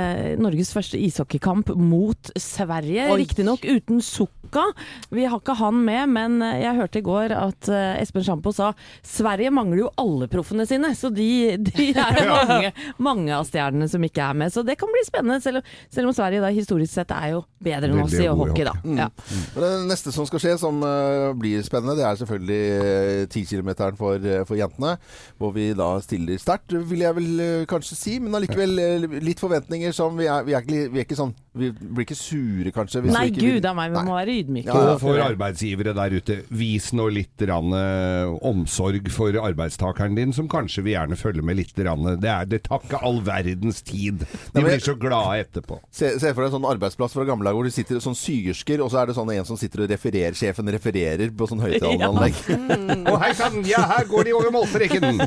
[0.41, 3.09] Norges første ishockeykamp mot Sverige.
[3.19, 4.69] Riktignok uten Sukka.
[5.13, 8.71] Vi har ikke han med, men jeg hørte i går at eh, Espen Sjampo sa
[9.05, 12.25] Sverige mangler jo alle proffene sine, så de, de er det
[12.59, 12.73] mange,
[13.09, 14.53] mange av stjernene som ikke er med.
[14.53, 17.43] Så det kan bli spennende, selv, om- selv om Sverige da historisk sett er jo
[17.63, 18.73] bedre enn oss i hockey, da.
[18.83, 18.97] Mm.
[18.99, 19.07] Ja.
[19.55, 23.45] Men det neste som skal skje, som uh, blir spennende, det er selvfølgelig uh, 10
[23.49, 24.95] km for, uh, for jentene.
[25.39, 28.17] Hvor vi da stiller sterkt, vil jeg vel uh, kanskje si.
[28.19, 31.33] Men allikevel eh, litt forventninger som vi er, vi er, ikke, vi er ikke sånn
[31.59, 33.03] Vi blir ikke sure, kanskje.
[33.05, 34.05] hvis Nei, vi ikke, gud a meg, vi Nei.
[34.07, 34.69] må være ydmyke.
[34.71, 40.15] Ja, ja, Og for arbeidsgivere der ute, vis nå litt rann, eh, omsorg for arbeidstakeren
[40.17, 41.75] din, som kanskje vil gjerne følge med litt.
[41.79, 42.03] Rann.
[42.19, 44.25] Det, er, det tar ikke all verdens tid.
[44.55, 45.77] De blir så glade etterpå.
[45.95, 48.81] Se, se for deg en sånn arbeidsplass fra gamle dager hvor du sitter sånn syersker,
[48.83, 52.39] og så er det sånn en som sitter og refererer, sjefen refererer på sånn høyttaleranlegg.
[53.13, 55.21] Å hei sann, ja her går de over målstreken!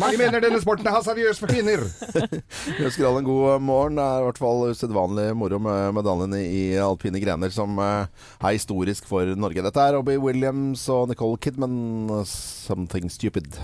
[0.00, 1.84] Mange mener denne sporten er hasardiøs for kvinner.
[2.78, 4.00] Vi ønsker alle en god morgen.
[4.00, 8.06] Det er i hvert fall usedvanlig moro medaljen i alpine grener, som eh,
[8.40, 9.64] er historisk for Norge.
[9.64, 13.60] Dette er Robbie Williams og Nicole Kidman, 'Something Stupid'.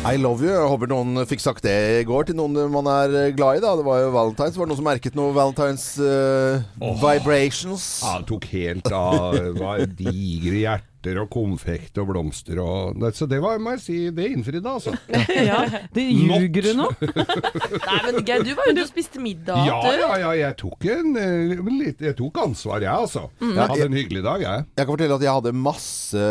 [0.00, 0.48] I love you.
[0.48, 3.60] Jeg håper noen fikk sagt det i går til noen man er glad i.
[3.60, 4.56] da Det var jo valentines.
[4.56, 6.64] Var det noen som merket noe valentines eh,
[7.02, 7.84] vibrations?
[8.00, 9.36] Ja, tok helt av.
[9.36, 13.96] Det var digre hjerter og konfekt og blomster og Så det var, må jeg si,
[14.14, 14.92] det innfridde, altså.
[15.50, 15.62] ja,
[15.94, 16.88] det ljuger du nå?
[17.88, 19.62] Nei, men Geir, du var ute og spiste middag.
[19.66, 23.26] Ja, ja, ja, jeg tok, en, eh, jeg tok ansvar, jeg, altså.
[23.40, 23.54] Mm.
[23.54, 24.66] Jeg hadde en hyggelig dag, jeg.
[24.76, 26.26] Jeg kan fortelle at jeg hadde masse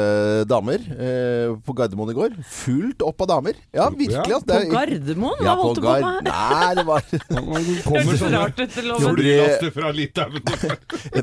[0.49, 2.37] damer eh, på Gardermoen i går.
[2.59, 3.59] Fullt opp av damer.
[3.73, 4.19] Ja, virkelig.
[4.19, 4.51] Ja, altså.
[4.53, 5.43] Det På Gardermoen?
[5.45, 6.29] Ja, Hva holdt du på med?
[6.29, 9.19] Nei, det var Det kommer sånne rart ut, Loven.
[9.19, 10.39] flylaster fra Litauen.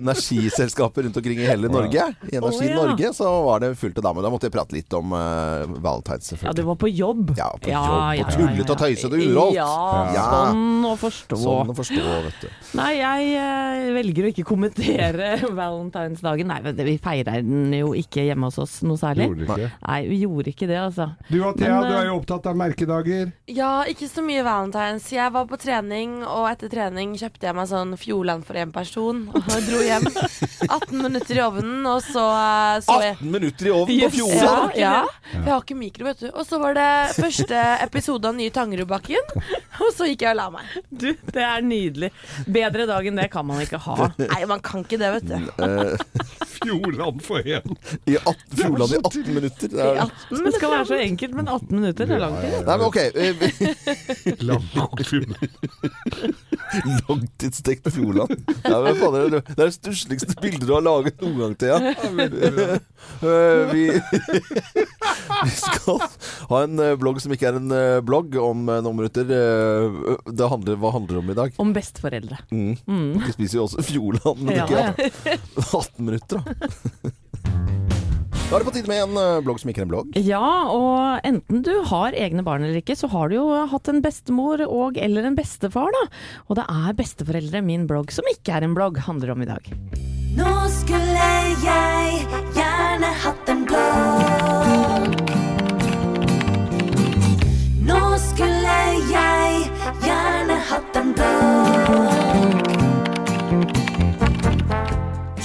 [0.00, 2.10] energiselskaper rundt omkring i hele Norge.
[2.32, 2.76] Energi oh, ja.
[2.82, 4.24] Norge så var det fullt av damer.
[4.26, 7.34] Da måtte jeg prate litt om uh, valentines, Ja, du var på jobb.
[7.38, 9.56] Ja, på jobb, og tullet og tøyset og urolt.
[9.56, 9.68] Ja,
[10.14, 10.24] Ja.
[10.32, 11.38] sånn å forstå.
[11.42, 12.48] Sånn å forstå, vet du.
[12.78, 16.48] Nei, jeg eh, velger å ikke kommentere valentinsdagen.
[16.50, 19.28] Nei, men vi feirer den jo ikke hjemme hos oss noe særlig.
[19.30, 19.70] Gjorde ikke?
[19.86, 21.08] Nei, vi gjorde ikke det, altså.
[21.30, 23.32] Du og Thea, Men, du er eh, jo opptatt av merkedager.
[23.50, 25.08] Ja, ikke så mye valentines.
[25.12, 29.26] Jeg var på trening, og etter trening kjøpte jeg meg sånn Fjordland for én person.
[29.34, 30.06] Og dro hjem.
[30.76, 32.24] 18 minutter i ovnen, og så
[32.86, 34.14] så jeg 18 minutter i ovnen på Yes.
[34.14, 34.70] Fjorden!
[34.76, 35.06] ja, ja.
[35.32, 36.26] Jeg har ikke mikro, vet du.
[36.32, 39.24] Og så var det første episode av Nye Tangerudbakken,
[39.82, 40.64] og så gikk jeg og la meg.
[40.90, 42.10] Du, det er nydelig.
[42.46, 44.08] Bedre dag enn det kan man ikke ha.
[44.22, 45.36] Nei, man kan ikke det, vet du.
[45.66, 45.96] Eh,
[46.56, 47.76] Fjordland for én.
[48.08, 49.68] I 18, Fjordland i 18 minutter.
[49.74, 52.50] Det er, Det skal være så enkelt, men 18 minutter det er lang tid.
[52.66, 52.98] nei, men ok.
[53.14, 53.34] eh.
[57.08, 58.32] Langtidsstekt Fjordland.
[58.66, 61.76] Fader, det det er det stussligste bildet du har laget noen gang, Thea.
[63.22, 63.84] Eh, vi,
[65.44, 66.00] vi skal
[66.50, 69.26] ha en eh, blogg som ikke er en eh, blogg om noen minutter.
[69.26, 71.60] Det handler, hva handler det om i dag?
[71.62, 72.40] Om besteforeldre.
[72.52, 72.74] Mm.
[72.86, 73.12] Mm.
[73.26, 75.38] Vi spiser jo også Fjordland, men Ja, ikke ja.
[75.70, 77.14] 18 minutter, da.
[78.46, 80.18] Da er det på tide med en blogg som ikke er en blogg.
[80.22, 83.98] Ja, og enten du har egne barn eller ikke, så har du jo hatt en
[84.04, 86.04] bestemor og eller en bestefar, da.
[86.46, 89.72] Og det er Besteforeldre, min blogg, som ikke er en blogg, handler om i dag.
[90.38, 91.30] Nå skulle
[91.66, 92.45] jeg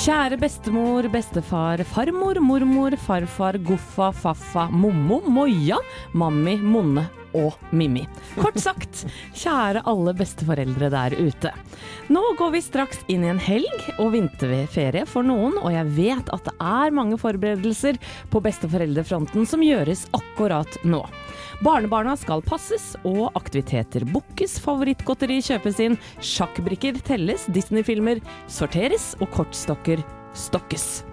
[0.01, 5.77] Kjære bestemor, bestefar, farmor, mormor, farfar, goffa, faffa, mommo, moja,
[6.17, 7.03] mammi, monne
[7.37, 8.07] og Mimmi.
[8.35, 9.03] Kort sagt,
[9.37, 11.51] kjære alle besteforeldre der ute.
[12.11, 16.33] Nå går vi straks inn i en helg og vinterferie for noen, og jeg vet
[16.33, 18.01] at det er mange forberedelser
[18.33, 21.05] på besteforeldrefronten som gjøres akkurat nå.
[21.61, 28.17] Barnebarna skal passes, og aktiviteter bookes, favorittgodteri kjøpes inn, sjakkbrikker telles, Disney-filmer
[28.49, 30.01] sorteres og kortstokker
[30.33, 31.03] stokkes.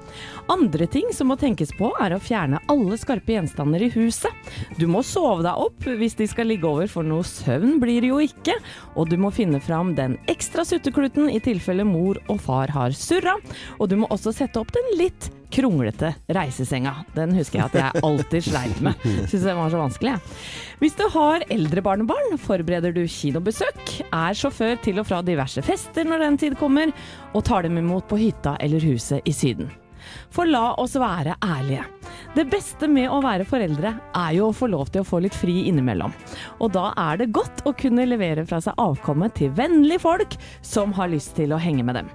[0.49, 4.33] Andre ting som må tenkes på er å fjerne alle skarpe gjenstander i huset.
[4.81, 8.13] Du må sove deg opp hvis de skal ligge over, for noe søvn blir det
[8.13, 8.55] jo ikke.
[8.97, 13.37] Og du må finne fram den ekstra suttekluten i tilfelle mor og far har surra.
[13.77, 16.95] Og du må også sette opp den litt kronglete reisesenga.
[17.17, 19.05] Den husker jeg at jeg alltid sleit med.
[19.29, 20.39] Syns den var så vanskelig, jeg.
[20.81, 26.09] Hvis du har eldre barnebarn, forbereder du kinobesøk, er sjåfør til og fra diverse fester
[26.09, 26.93] når den tid kommer,
[27.35, 29.69] og tar dem imot på hytta eller huset i Syden.
[30.35, 31.87] For la oss være ærlige.
[32.35, 35.35] Det beste med å være foreldre er jo å få lov til å få litt
[35.37, 36.13] fri innimellom.
[36.63, 40.93] Og da er det godt å kunne levere fra seg avkommet til vennlige folk som
[40.99, 42.11] har lyst til å henge med dem.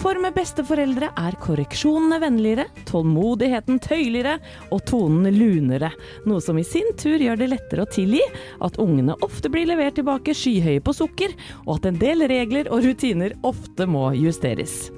[0.00, 4.38] For med besteforeldre er korreksjonene vennligere, tålmodigheten tøyligere
[4.72, 5.92] og tonen lunere.
[6.26, 8.22] Noe som i sin tur gjør det lettere å tilgi
[8.64, 11.36] at ungene ofte blir levert tilbake skyhøye på sukker,
[11.66, 14.88] og at en del regler og rutiner ofte må justeres.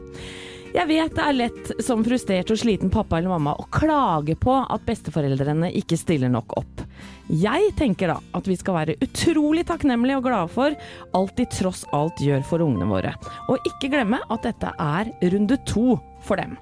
[0.73, 4.55] Jeg vet det er lett som frustrert og sliten pappa eller mamma å klage på
[4.63, 6.85] at besteforeldrene ikke stiller nok opp.
[7.29, 10.77] Jeg tenker da at vi skal være utrolig takknemlige og glade for
[11.19, 13.13] alt de tross alt gjør for ungene våre,
[13.53, 16.57] og ikke glemme at dette er runde to for dem.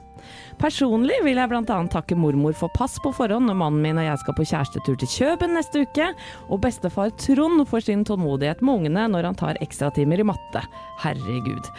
[0.61, 1.77] Personlig vil jeg bl.a.
[1.88, 5.09] takke mormor for pass på forhånd når mannen min og jeg skal på kjærestetur til
[5.09, 6.11] Kjøben neste uke,
[6.53, 10.61] og bestefar Trond for sin tålmodighet med ungene når han tar ekstratimer i matte.
[11.01, 11.73] Herregud.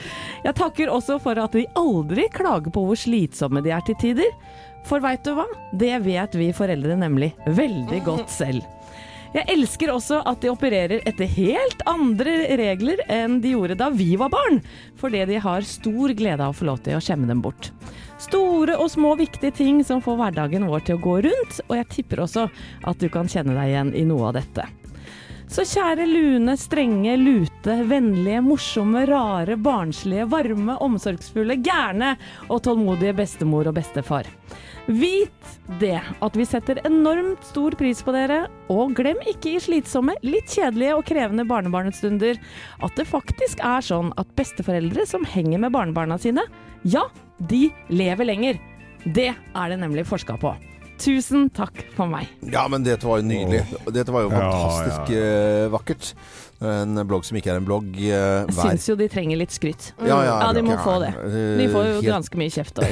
[0.47, 4.33] Jeg takker også for at de aldri klager på hvor slitsomme de er til tider.
[4.89, 5.45] For veit du hva?
[5.77, 8.65] Det vet vi foreldre nemlig veldig godt selv.
[9.31, 14.15] Jeg elsker også at de opererer etter helt andre regler enn de gjorde da vi
[14.19, 14.57] var barn,
[14.99, 17.69] fordi de har stor glede av å få lov til å skjemme dem bort.
[18.21, 21.89] Store og små viktige ting som får hverdagen vår til å gå rundt, og jeg
[21.95, 22.45] tipper også
[22.85, 24.67] at du kan kjenne deg igjen i noe av dette.
[25.51, 32.13] Så kjære lune, strenge, lute, vennlige, morsomme, rare, barnslige, varme, omsorgsfulle, gærne
[32.47, 34.29] og tålmodige bestemor og bestefar.
[34.87, 35.51] Vit
[35.83, 40.55] det at vi setter enormt stor pris på dere, og glem ikke i slitsomme, litt
[40.55, 42.39] kjedelige og krevende barnebarnestunder
[42.79, 46.47] at det faktisk er sånn at besteforeldre som henger med barnebarna sine,
[46.87, 47.09] ja,
[47.51, 48.67] de lever lenger.
[49.03, 50.55] Det er det nemlig forska på.
[51.01, 52.27] Tusen takk for meg.
[52.53, 53.61] Ja, men dette var jo nydelig.
[53.89, 56.13] Dette var jo Ja, fantastisk eh, vakkert.
[56.61, 59.87] En blogg som ikke er en blogg uh, Jeg syns jo de trenger litt skryt.
[59.97, 60.81] Ja, ja, ja, de må ja.
[60.85, 61.09] få det.
[61.57, 62.77] De får jo Helt- ganske mye kjeft.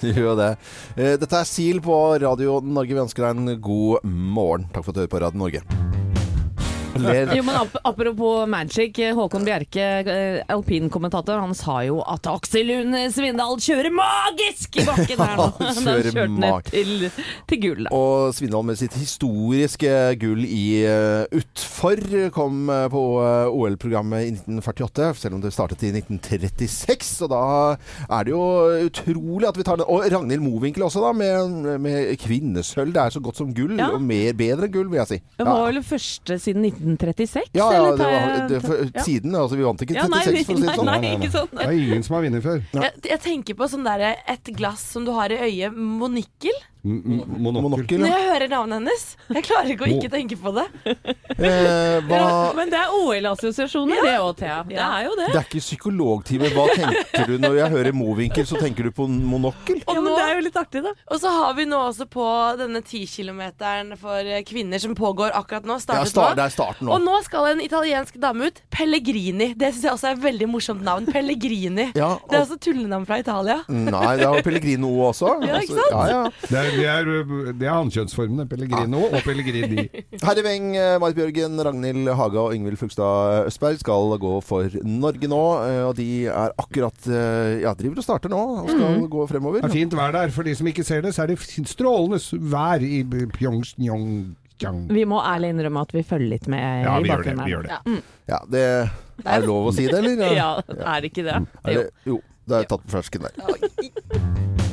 [0.00, 0.48] De gjør jo det.
[0.96, 2.94] Eh, Dette er SIL på Radio Norge.
[2.96, 4.64] Vi ønsker deg en god morgen.
[4.72, 5.60] Takk for at du hører på Radio Norge.
[7.02, 7.32] Ler.
[7.36, 12.96] Jo, men ap Apropos Magic, Håkon Bjerke, eh, alpinkommentator, han sa jo at Aksel Lund
[13.14, 15.46] Svindal kjører magisk i bakken her nå.
[15.58, 17.06] Han kjører mag- ned til,
[17.48, 17.88] til gull.
[17.94, 22.02] Og Svindal med sitt historiske gull i uh, utfor
[22.34, 27.14] kom eh, på uh, OL-programmet i 1948, selv om det startet i 1936.
[27.26, 27.42] Og da
[28.18, 28.42] er det jo
[28.88, 29.88] utrolig at vi tar den.
[29.88, 32.92] Og Ragnhild Mowinckel også, da, med, med kvinnesølv.
[32.94, 33.90] Det er så godt som gull, Ja.
[33.94, 35.18] og mer bedre gull, vil jeg si.
[35.38, 37.50] Det var vel første siden 1936?
[37.52, 39.04] Ja, ja, eller det var, det, for, Ja.
[39.04, 40.86] siden, altså vi vant ikke 36 for å si det sånn.
[40.88, 41.52] nei, nei, ikke sånn.
[41.52, 42.62] Det er ingen som har vunnet før.
[42.72, 46.58] Jeg, jeg tenker på sånn derre et glass som du har i øyet, monikkel.
[46.84, 47.98] Monokkel.
[48.00, 49.04] Når jeg hører navnet hennes.
[49.34, 50.64] Jeg klarer ikke å ikke tenke på det.
[51.38, 54.60] Eh, hva, Men det er OL-assosiasjoner, det òg, Thea.
[54.68, 55.26] Det er jo det.
[55.32, 56.50] det er ikke psykologtime.
[56.54, 59.82] Hva tenker du når jeg hører Mowinckel, så tenker du på monokkel?
[59.88, 60.92] Ja, men det er jo litt artig, da.
[61.10, 62.26] og så har vi nå også på
[62.60, 65.76] denne 10-kilometeren for eh, kvinner som pågår akkurat nå.
[65.78, 66.46] Ja, Startet start, det nå.
[66.48, 66.94] er starten nå.
[66.96, 68.62] Og nå skal en italiensk dame ut.
[68.74, 69.52] Pellegrini.
[69.58, 71.06] Det syns jeg også er et veldig morsomt navn.
[71.10, 71.90] Pellegrini.
[71.98, 73.60] Ja, Det er og- også tullenavn fra Italia.
[73.68, 75.34] Nei, det har Pellegrino også.
[75.46, 75.92] Ja, ikke Altså, sant?
[75.92, 76.64] Ja, ja.
[76.68, 77.08] Det er,
[77.58, 78.44] det er, hannkjønnsformene.
[78.50, 79.84] Pellegrino og Pellegrini.
[80.26, 80.70] Herre Weng,
[81.02, 85.40] Marit Bjørgen, Ragnhild Haga og Yngvild Fugstad Østberg skal gå for Norge nå.
[85.64, 89.62] eh, Og de er akkurat eh, Ja, driver og starter nå og skal gå fremover.
[89.64, 90.34] Det er fint vær der.
[90.34, 92.20] For de som ikke ser det, så er det strålende
[92.52, 93.02] vær i
[93.34, 94.36] Pyeongchang.
[94.90, 97.34] Vi må ærlig innrømme at vi følger litt med Ja, i vi gjør det.
[97.36, 97.44] bakgrunnen.
[97.46, 97.76] Vi gjør det.
[97.78, 98.00] Ja.
[98.28, 98.64] Ja, det
[99.36, 100.34] er lov å si det, eller?
[100.42, 100.48] ja,
[100.82, 101.38] er det ikke det?
[101.62, 102.18] Er det, jo,
[102.50, 104.67] det er tatt på fersken der.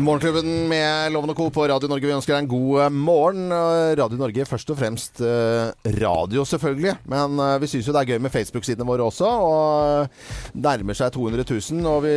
[0.00, 1.48] Morgenklubben med Loven og Co.
[1.52, 2.06] på Radio Norge.
[2.08, 3.50] Vi ønsker deg en god eh, morgen.
[3.52, 6.94] Eh, Radio Norge først og fremst eh, radio, selvfølgelig.
[7.10, 9.28] Men vi syns jo det er gøy med Facebook-sidene våre også.
[9.28, 11.84] Og nærmer seg 200 000.
[11.90, 12.14] Og vi,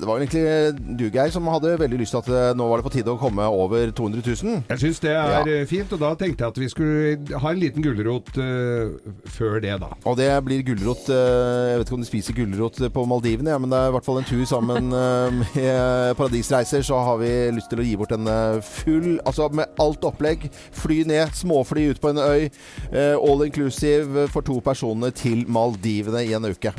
[0.00, 2.88] det var jo egentlig du, Geir, som hadde veldig lyst til at nå var det
[2.88, 4.58] på tide å komme over 200 000.
[4.72, 5.60] Jeg syns det er Ja.
[5.70, 8.96] fint, og da tenkte jeg at vi skulle ha en liten gulrot uh,
[9.38, 9.92] før det, da.
[10.08, 13.60] Og det blir gulrot uh, Jeg vet ikke om de spiser gulrot på Maldivene, ja,
[13.62, 16.82] men det er i hvert fall en tur sammen uh, med Paradisreiser.
[16.88, 20.46] Så har vi lyst til å gi bort en eh, full Altså med alt opplegg.
[20.78, 22.46] Fly ned, småfly ut på en øy.
[22.92, 26.72] eh, all inclusive for to personer til Maldivene i en uke.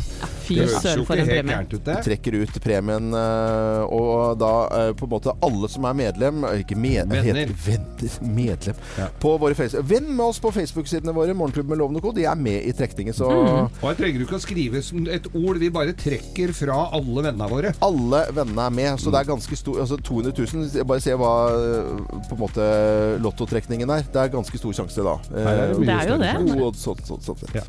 [0.47, 1.59] Fy Det søren for en premie.
[1.69, 1.89] ut.
[2.07, 7.05] Trekker ut premien, eh, og da på en måte alle som er medlem Ikke med,
[7.11, 7.45] Venner.
[7.45, 8.17] heter- venner.
[8.33, 8.75] Medlem.
[8.97, 9.07] Ja.
[9.21, 12.15] På våre Facebook Venn med oss på Facebook-sidene våre, Morgenklubben med lovende kode.
[12.15, 14.81] De er med i trekningen, så Og jeg trenger du ikke å skrive
[15.13, 17.75] et ord, vi bare trekker fra alle vennene våre.
[17.85, 21.33] Alle vennene er med, så det er ganske stor Altså 200 000 Bare se hva
[21.55, 21.91] eh,
[22.29, 22.65] på en måte
[23.23, 24.07] lottotrekningen er.
[24.07, 25.17] Det er ganske stor sjanse da.
[25.33, 26.33] Er det er jo det.
[27.59, 27.65] Ja.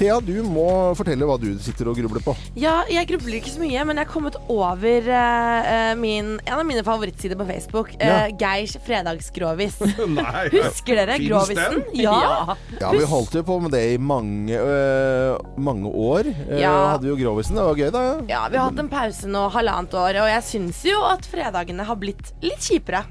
[0.00, 0.64] Thea, du må
[0.96, 2.32] fortelle hva du sitter og grubler på.
[2.56, 6.54] Ja, jeg grubler ikke så mye, men jeg har kommet over eh, eh, min, en
[6.56, 7.90] av mine favorittsider på Facebook.
[8.00, 8.22] Ja.
[8.30, 9.76] Uh, Geirs fredagsgrovis.
[10.56, 11.60] Husker dere grovisen?
[11.60, 12.00] den?
[12.00, 12.56] Ja.
[12.80, 16.32] Ja, vi holdt jo på med det i mange, uh, mange år.
[16.48, 16.72] Eh, Ja.
[16.94, 17.56] Hadde vi jo Grovisen.
[17.60, 18.02] Det var gøy, da.
[18.30, 21.84] ja, vi har hatt en pause nå halvannet år, og jeg syns jo at fredagene
[21.86, 23.04] har blitt litt kjipere.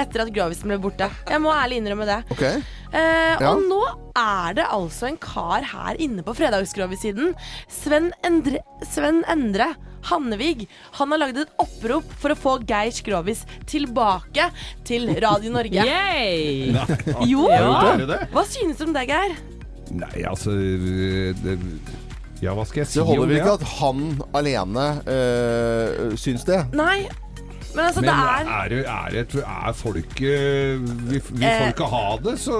[0.00, 1.08] Etter at grovisen ble borte.
[1.28, 2.20] Jeg må ærlig innrømme det.
[2.32, 2.62] Okay.
[2.92, 3.52] Eh, Ja.
[3.54, 3.80] Og nå
[4.16, 7.32] er det altså en kar her inne på fredagsgrovissiden.
[7.68, 9.72] Sven Endre, Sven Endre
[10.08, 10.66] Hannevig.
[10.98, 14.48] Han har lagd et opprop for å få Geir Skrovis tilbake
[14.84, 15.84] til Radio Norge.
[15.92, 16.72] Yay!
[17.30, 17.46] Jo!
[18.32, 19.36] Hva synes du om det, Geir?
[19.92, 21.58] Nei, altså det,
[22.42, 26.62] Ja, hva skal jeg si Det holder vel ikke at han alene øh, syns det?
[26.74, 27.04] Nei,
[27.74, 30.80] men altså, Men det er er, det, er, det, er folket
[31.10, 31.58] Vil, vil Eh.
[31.66, 32.56] folket ha det, så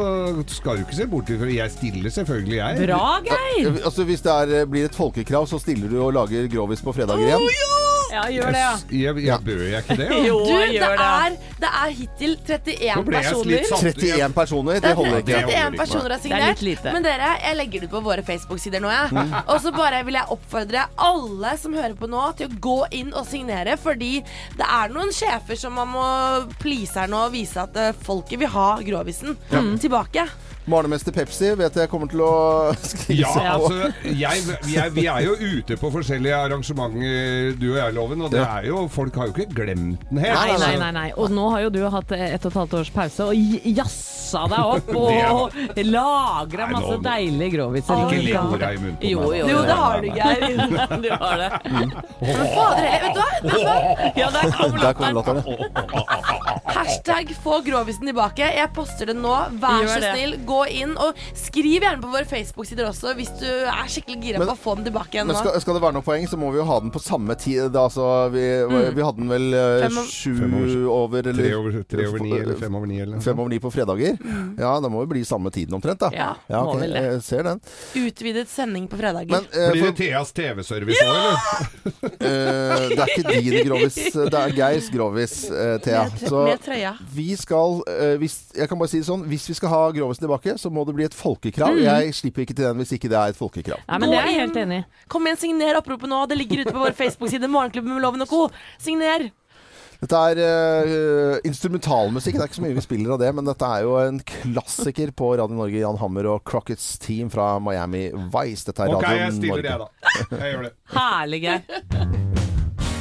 [0.48, 2.88] skal du ikke se bort ifra Jeg stiller selvfølgelig, jeg.
[2.88, 3.72] Bra, Geir!
[3.84, 7.26] Altså Hvis det er, blir et folkekrav, så stiller du og lager Grovis på fredager
[7.28, 7.44] igjen?
[7.44, 7.82] Ja,
[8.32, 8.72] gjør det, ja.
[8.92, 10.08] Jeg, jeg bør jeg ikke det?
[10.10, 10.18] Ja?
[10.28, 11.06] Jo, Du, det gjør det.
[11.26, 13.64] er, det er hittil 31 Nå ble jeg personer.
[13.92, 15.40] 31 personer, det holder ikke.
[15.48, 16.48] 31 personer har Det er signert.
[16.50, 16.92] litt lite.
[16.96, 19.26] Men dere, jeg legger det ut på våre Facebook-sider nå, jeg.
[19.46, 23.12] Og så bare vil jeg oppfordre alle som hører på nå, til å gå inn
[23.16, 23.78] og signere.
[23.80, 24.12] Fordi
[24.58, 26.06] det er noen sjefer som man må
[26.62, 29.36] please her nå og vise at eh, folket vil ha Grovisen
[29.80, 30.28] tilbake.
[30.66, 32.32] Barnemester Pepsi vet jeg kommer til å
[32.92, 33.66] skrive Ja, seg på.
[33.72, 34.44] altså, jeg,
[34.74, 38.22] jeg, vi er jo ute på forskjellige arrangementer, du og jeg, Loven.
[38.26, 40.38] Og det er jo, folk har jo ikke glemt den helt.
[40.38, 41.08] Nei, nei, nei, nei.
[41.18, 44.70] Og nå har jo du hatt ett og et halvt års pause og jassa deg
[44.76, 48.04] opp og lagra masse deilige groviser.
[48.06, 49.40] Ikke le orda i munnen på Jo, meg.
[49.42, 50.40] jo, Jo, det har du, Geir.
[51.04, 51.50] du har det.
[51.72, 51.92] Men
[52.54, 53.28] fader, vet du hva?
[53.42, 53.76] Vet du hva?
[54.22, 55.42] Ja, der kom Der latteren.
[56.72, 58.46] Hashtag få Grovisen tilbake.
[58.56, 59.32] Jeg poster det nå.
[59.62, 60.94] Vær så snill, gå inn.
[61.00, 64.76] Og skriv gjerne på våre Facebook-sider også hvis du er skikkelig gira på å få
[64.78, 66.78] den tilbake igjen Men skal, skal det være noe poeng, så må vi jo ha
[66.84, 67.70] den på samme tid.
[67.74, 68.44] Da, altså, vi,
[68.96, 70.56] vi hadde den vel eh, Fem sju Fem
[70.92, 73.58] over- eller Tre over, tre over ni, eller fem over ni, eller Fem over ni
[73.62, 74.18] på fredager.
[74.58, 76.10] Ja, da må det bli samme tiden omtrent, da.
[76.14, 76.30] Ja,
[76.62, 77.02] ok, må vel det.
[77.08, 77.60] Jeg ser den.
[78.02, 79.30] Utvidet sending på fredager.
[79.32, 81.70] Men eh, Blir det Theas TV-service òg, eller?
[82.02, 86.04] uh, det er ikke din grovis, det er Geirs grovis, uh, Thea.
[86.10, 86.92] med, med trøya.
[87.14, 90.24] vi skal uh, hvis, Jeg kan bare si det sånn Hvis vi skal ha grovisen
[90.26, 91.76] tilbake, så må det bli et folkekrav.
[91.76, 91.84] Mm.
[91.86, 93.84] Jeg slipper ikke til den hvis ikke det er et folkekrav.
[93.88, 94.88] Nei, men det er jeg helt enig i.
[95.12, 96.24] Kom igjen, signer oppropet nå.
[96.30, 97.50] Det ligger ute på vår Facebook-side.
[97.52, 98.42] Morgenklubben med Loven og co.
[98.82, 99.30] Signer.
[100.02, 102.34] Dette er uh, instrumentalmusikk.
[102.34, 105.14] Det er ikke så mye vi spiller av det, men dette er jo en klassiker
[105.14, 105.78] på Radio Norge.
[105.78, 108.66] Jan Hammer og Crockets Team fra Miami Vice.
[108.66, 109.70] Dette er Ok, Radio jeg stiller Norge.
[109.70, 110.42] jeg, da.
[110.42, 110.76] Jeg gjør det.
[110.98, 112.41] Herlig, Geir.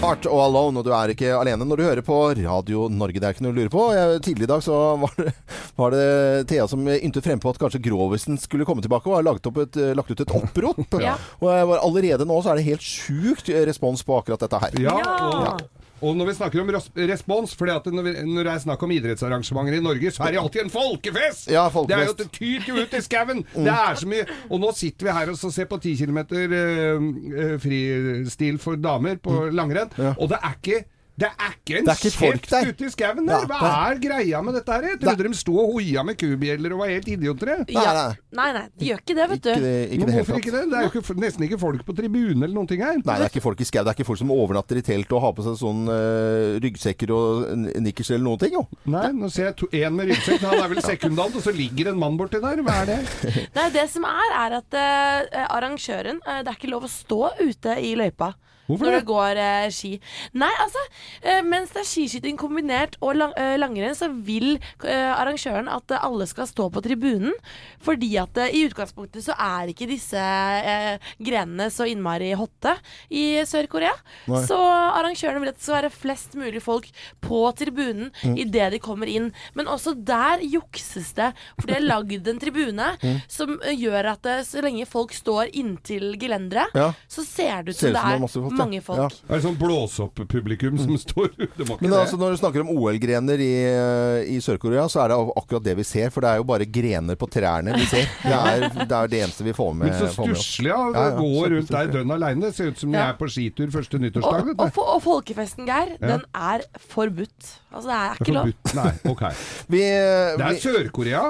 [0.02, 3.20] Art og Alone, og du er ikke alene når du hører på Radio Norge.
[3.22, 3.84] Det er ikke noe å lure på.
[3.94, 5.34] Jeg, tidligere i dag så var det,
[5.78, 6.06] var det
[6.50, 9.78] Thea som yntet frempå at kanskje Grovisen skulle komme tilbake, og har lagt, opp et,
[9.98, 10.98] lagt ut et opprop.
[11.04, 11.14] Ja.
[11.46, 14.82] Og allerede nå så er det helt sjukt respons på akkurat dette her.
[14.82, 15.54] Ja, Ja.
[16.02, 16.72] Og, når vi snakker om
[17.12, 20.42] respons for når, vi, når det er snakk om idrettsarrangementer i Norge, så er det
[20.42, 21.50] alltid en folkefest!
[21.52, 21.90] Ja, folkefest.
[21.92, 23.44] Det er jo det tyter ut i skauen!
[23.68, 26.20] Det er så mye Og nå sitter vi her og så ser på 10 km
[26.22, 30.16] uh, fristil for damer på langrenn, Ja.
[30.18, 30.84] og det er ikke
[31.22, 32.70] det er ikke en Det er ikke kjeft der.
[32.72, 33.46] ute i skauen der!
[33.52, 34.88] Hva er greia med dette her?
[34.92, 37.52] Jeg trodde de sto og hoia med kubjeller og var helt idioter.
[37.70, 37.84] Ja.
[38.32, 38.52] Nei, nei.
[38.58, 39.66] Nei, de gjør ikke det, vet Ikke, du.
[39.66, 40.64] det- ikke det hvorfor ikke det?
[40.72, 42.98] Det er jo ikke, nesten ikke folk på tribunen eller noen ting her.
[43.00, 43.84] Nei, det er ikke folk i skau.
[43.86, 47.14] Det er ikke folk som overnatter i telt og har på seg sånn uh, ryggsekker
[47.16, 48.66] og nikkers eller noen ting, jo.
[48.92, 50.42] Nei, nå ser jeg én en med ryggsekk.
[50.48, 52.62] Han er vel sekundant, og så ligger en mann borti der.
[52.66, 53.00] Hva er det?
[53.58, 57.22] Nei, det som er, er at uh, arrangøren uh, Det er ikke lov å stå
[57.42, 58.34] ute i løypa.
[58.68, 59.00] Hvorfor når det?
[59.02, 59.92] det går eh, ski.
[60.34, 60.80] Nei, altså
[61.24, 64.56] eh, Mens det er skiskyting kombinert og lang, eh, langrenn, så vil
[64.86, 67.34] eh, arrangøren at alle skal stå på tribunen.
[67.84, 72.76] Fordi at eh, i utgangspunktet så er ikke disse eh, grenene så innmari hotte
[73.12, 73.94] i Sør-Korea.
[74.48, 76.90] Så arrangørene vil at det skal være flest mulig folk
[77.24, 78.36] på tribunen Mm.
[78.38, 79.32] idet de kommer inn.
[79.56, 81.32] Men også der jukses det.
[81.60, 83.18] For de har lagd en tribune Mm.
[83.32, 86.92] som gjør at så lenge folk står inntil gelenderet, Ja.
[87.10, 88.20] så ser det ut som det er er
[88.52, 89.00] folk, mange folk.
[89.00, 89.08] Ja.
[89.28, 92.00] Det er sånn blåsopp-publikum som står Det Men det.
[92.00, 93.52] altså, når du snakker om OL-grener i,
[94.36, 96.10] i Sør-Korea, så er det akkurat det vi ser.
[96.14, 98.10] For det er jo bare grener på trærne vi ser.
[98.24, 100.82] Det er det, er det eneste vi får med, Men så stusslig, ja.
[100.92, 102.52] Ja, ja, Gå rundt der dønn aleine.
[102.56, 103.10] Ser ut som Ja.
[103.12, 104.54] er på skitur første nyttårsdag.
[104.58, 107.58] og, og, og folkefesten, Geir, den er forbudt.
[107.72, 108.50] Altså, det er ikke lov.
[108.76, 109.22] Nei, ok.
[109.72, 111.22] Vi, Det er Sør-Korea.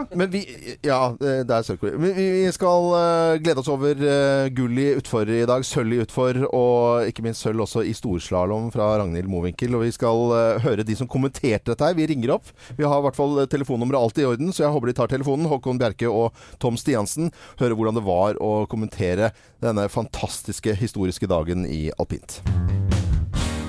[0.84, 1.98] Ja, det er Sør-Korea.
[2.02, 5.66] Vi, vi skal eh, glede oss over uh, gull i utfor i dag.
[5.68, 9.76] Sølv i utfor, og ikke minst sølv også i storslalåm fra Ragnhild Mowinckel.
[9.78, 11.98] Og vi skal eh, høre de som kommenterte dette her.
[11.98, 12.52] Vi ringer opp.
[12.78, 15.50] Vi har i hvert fall telefonnummeret alltid i orden, så jeg håper de tar telefonen.
[15.52, 17.34] Håkon Bjerke og Tom Stiansen.
[17.62, 19.34] Høre hvordan det var å kommentere
[19.64, 22.42] denne fantastiske historiske dagen i alpint.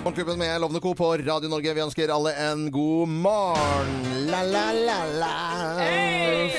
[0.04, 0.94] Morgenklubben med Lovende Co.
[0.94, 1.74] på Radio Norge.
[1.74, 3.92] Vi ønsker alle en god morgen.
[4.26, 5.34] La, la, la, la.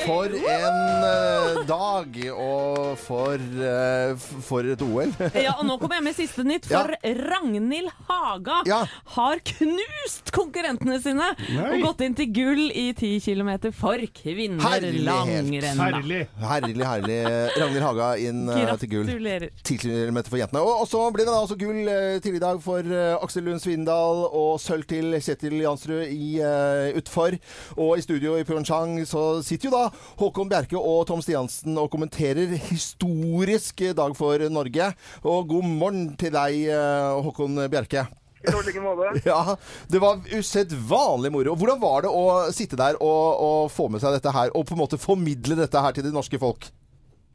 [0.06, 4.16] For en uh, dag, og for, uh,
[4.48, 5.12] for et OL.
[5.44, 8.80] Ja, og nå kommer jeg med siste nytt, for Ragnhild Haga Ja.
[9.18, 11.66] har knust konkurrentene sine Nei.
[11.74, 15.04] og gått inn til gull i 10 km for kvinner Herlighet.
[15.10, 15.84] langrenn.
[15.84, 16.22] Herlig.
[16.40, 17.20] Herlig, herlig.
[17.60, 19.08] Ragnhild Haga inn uh, til gull.
[19.12, 19.50] Gratulerer.
[19.64, 20.64] 10 km for jentene.
[20.64, 21.84] Og, og så blir det da også gull
[22.24, 26.94] tidlig i dag for eh, Aksel Lund Svindal og sølv til Kjetil Jansrud i uh,
[27.00, 27.34] utfor.
[27.82, 29.88] Og i studio i Pyeongchang så sitter jo da
[30.20, 34.92] Håkon Bjerke og Tom Stiansen og kommenterer historisk dag for Norge.
[35.26, 38.06] Og god morgen til deg, uh, Håkon Bjerke.
[39.26, 39.56] Ja,
[39.90, 41.58] det var usedvanlig moro.
[41.58, 42.24] Hvordan var det å
[42.54, 45.82] sitte der og, og få med seg dette her, og på en måte formidle dette
[45.82, 46.70] her til det norske folk?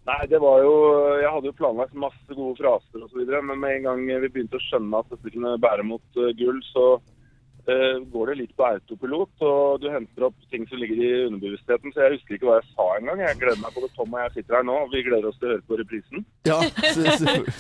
[0.09, 0.75] Nei, det var jo
[1.21, 4.67] Jeg hadde jo planlagt masse gode fraser osv., men med en gang vi begynte å
[4.69, 9.45] skjønne at dette kunne bære mot eh, gull, så uh, går det litt på autopilot,
[9.45, 11.93] og du henter opp ting som ligger i underbevisstheten.
[11.93, 13.23] Så jeg husker ikke hva jeg sa engang.
[13.27, 15.51] Jeg gleder meg både Tom og jeg sitter her nå, og vi gleder oss til
[15.51, 16.25] å høre på reprisen.
[16.49, 16.61] Ja,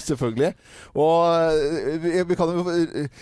[0.09, 0.53] selvfølgelig.
[0.96, 2.78] Og eh, vi, kan jo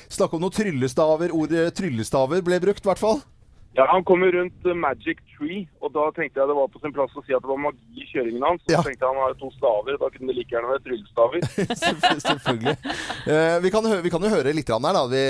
[0.07, 1.35] snakke om noen tryllestaver.
[1.35, 3.25] Ordet tryllestaver ble brukt, i hvert fall.
[3.77, 6.81] Ja, Han kom jo rundt eh, Magic Tree, og da tenkte jeg det var på
[6.81, 8.63] sin plass å si at det var magi i kjøringen hans.
[8.65, 8.81] Så Ja.
[8.87, 11.41] tenkte jeg han har to staver, da kunne det like gjerne være tryllestaver.
[12.29, 12.77] Selvfølgelig.
[13.29, 15.03] Uh, vi, kan, vi kan jo høre litt her, da.
[15.13, 15.23] Vi,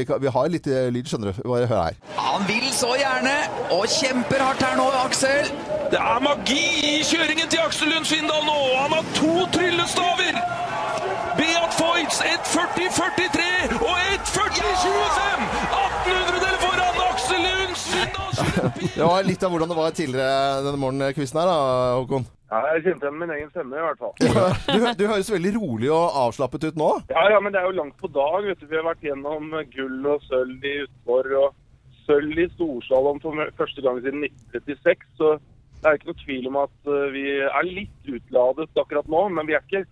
[0.00, 1.42] vi, vi har litt eh, lyd, skjønner du.
[1.46, 2.00] Bare hør her.
[2.18, 3.36] Han vil så gjerne,
[3.76, 5.52] og kjemper hardt her nå, Aksel.
[5.94, 8.58] Det er magi i kjøringen til Aksel Lund Svindal nå!
[8.82, 10.42] Han har to tryllestaver!
[11.38, 15.51] Beat Foyts 1.40,43 og 1.40,25!
[15.51, 15.51] 1800-del
[18.96, 21.58] Det var litt av hvordan det var tidligere denne morgenkvisten her, da,
[22.00, 22.26] Håkon.
[22.52, 24.12] Ja, Jeg kjente igjen min egen stemme, i hvert fall.
[24.68, 26.90] Du, du høres veldig rolig og avslappet ut nå.
[27.08, 28.42] Ja, ja, men det er jo langt på dag.
[28.44, 28.66] vet du.
[28.68, 31.54] Vi har vært gjennom gull og sølv i utfor og
[32.04, 35.08] sølv i storslalåm for første gang siden 1936.
[35.16, 35.32] Så
[35.80, 39.48] det er ikke noe tvil om at eh, vi er litt utladet akkurat nå, men
[39.48, 39.84] vi er ikke,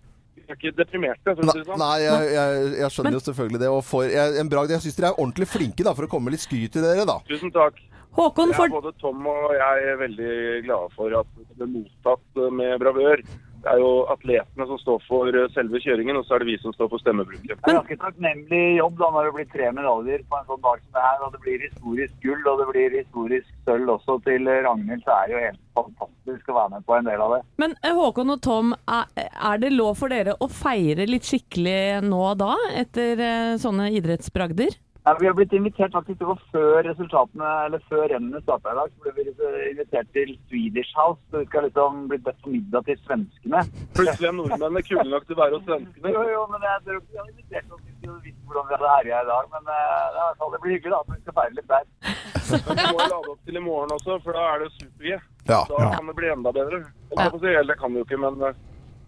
[0.45, 1.33] er ikke deprimerte.
[1.41, 1.79] Sånn.
[1.81, 3.71] Nei, jeg, jeg, jeg skjønner jo selvfølgelig det.
[3.73, 4.75] Og for, jeg, en bragd.
[4.77, 7.09] Jeg syns dere er ordentlig flinke da, for å komme med litt skryt til dere,
[7.09, 7.17] da.
[7.31, 7.81] Tusen takk.
[8.17, 10.33] Håkon, Ja, for både Tom og jeg er veldig
[10.65, 13.23] glade for at det ble mottatt eh, med bravør.
[13.61, 16.57] Det er jo atletene som står for eh, selve kjøringen, og så er det vi
[16.63, 17.53] som står for stemmebruken.
[17.53, 20.81] Det er ganske takknemlig jobb da når det blir tre medaljer på en sånn dag
[20.81, 21.23] som det her.
[21.23, 25.05] Og det blir historisk gull og det blir historisk sølv også til Ragnhild.
[25.05, 27.41] Så er det jo helt fantastisk å være med på en del av det.
[27.63, 32.23] Men eh, Håkon og Tom, er, det lov for dere å feire litt skikkelig nå
[32.41, 33.21] da, etter
[33.61, 34.73] sånne idrettsbragder?
[35.03, 38.77] Ja, vi har blitt invitert faktisk til å før resultatene, eller før rennene starta i
[38.77, 41.17] dag, så ble vi invitert til Swedish House.
[41.31, 43.63] Så vi skal liksom bli bedt på middag til svenskene.
[43.97, 46.13] Plutselig er nordmennene kule nok til å være hos svenskene.
[46.13, 48.69] Jo, jo, men jeg tror ikke vi hadde invitert oss hvis å hadde visst hvordan
[48.69, 49.51] vi hadde herja i dag.
[49.57, 51.91] Men eh, det, det blir hyggelig da, så vi skal feire litt der.
[52.51, 55.19] Men vi må lade opp til i morgen også, for da er det super-G.
[55.49, 55.61] Ja.
[55.65, 56.85] Da kan det bli enda bedre.
[57.09, 58.65] Eller, eller det kan det jo ikke, men eh,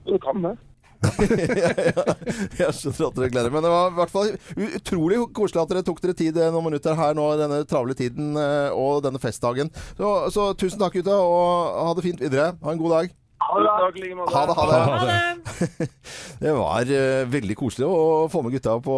[0.09, 0.57] det kan det.
[2.59, 3.53] Jeg skjønner at dere gleder dere.
[3.53, 4.31] Men det var i hvert fall
[4.79, 8.37] utrolig koselig at dere tok dere tid eh, noen minutter her nå denne travle tiden
[8.39, 9.71] eh, og denne festdagen.
[9.97, 12.53] Så, så tusen takk, gutta, og ha det fint videre.
[12.63, 13.13] Ha en god dag.
[13.43, 13.59] Ha
[14.15, 14.33] måte.
[14.33, 15.87] Ha det, ha det.
[16.43, 18.97] Det var uh, veldig koselig å få med gutta på,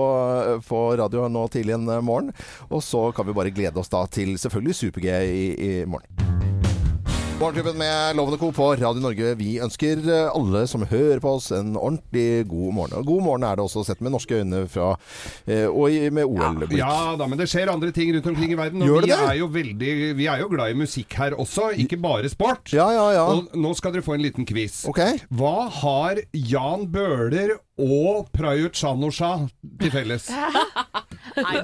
[0.68, 2.32] på radio nå tidlig en morgen.
[2.70, 6.35] Og så kan vi bare glede oss da til selvfølgelig Super-G i, i morgen.
[7.40, 8.52] Morgenklubben med Lovende Co.
[8.52, 9.34] på Radio Norge.
[9.36, 12.94] Vi ønsker eh, alle som hører på oss, en ordentlig god morgen.
[13.02, 14.94] Og god morgen er det også sett med norske øyne fra
[15.44, 16.78] eh, og med OL-blikk.
[16.80, 18.86] Ja da, men det skjer andre ting rundt omkring i verden.
[18.86, 19.20] Og Gjør vi, det?
[19.28, 22.72] er jo veldig, vi er jo glad i musikk her også, ikke bare sport.
[22.72, 23.28] Ja, ja, ja.
[23.28, 24.86] Og nå skal dere få en liten quiz.
[24.88, 25.20] Okay.
[25.36, 29.36] Hva har Jan Bøhler og Prayut Chanosha
[29.84, 30.32] til felles?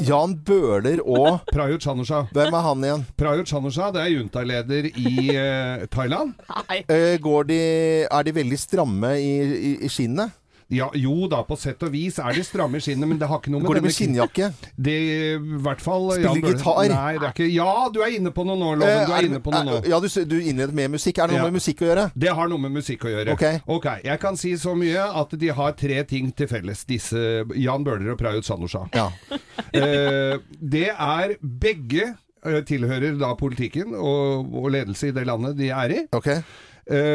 [0.09, 2.25] Jan Bøhler og Prayut Chanusha.
[2.35, 3.05] Hvem er han igjen?
[3.19, 6.33] Prayut Chanusha det er juntaleder i eh, Thailand.
[6.81, 7.61] Eh, går de,
[8.09, 10.37] er de veldig stramme i, i, i skinnet?
[10.71, 13.41] Ja, jo da, på sett og vis er de stramme i skinnet, men det har
[13.41, 14.47] ikke noe med Går det med skinnjakke?
[14.79, 16.79] Det i hvert fall Spiller Jan gitar?
[16.93, 19.01] Nei, det er ikke Ja, du er inne på noe nå, Loven.
[19.01, 19.81] Eh, Du er inne på noe nå.
[19.91, 21.19] Ja, du, du innleder med musikk.
[21.19, 21.49] Er det noe Ja.
[21.51, 22.07] med musikk å gjøre?
[22.15, 23.35] Det har noe med musikk å gjøre.
[23.67, 23.87] Ok.
[24.07, 27.19] Jeg kan si så mye at de har tre ting til felles, disse
[27.59, 28.85] Jan Bøhler og Prayut Sanusha.
[28.95, 29.09] Ja.
[29.75, 32.13] eh, det er begge
[32.45, 36.03] eh, tilhører da politikken og, og ledelse i det landet de er i.
[36.11, 36.41] Eh,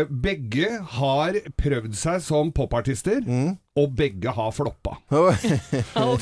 [0.08, 3.56] begge har prøvd seg som popartister, Mm.
[3.76, 4.94] og begge har floppa.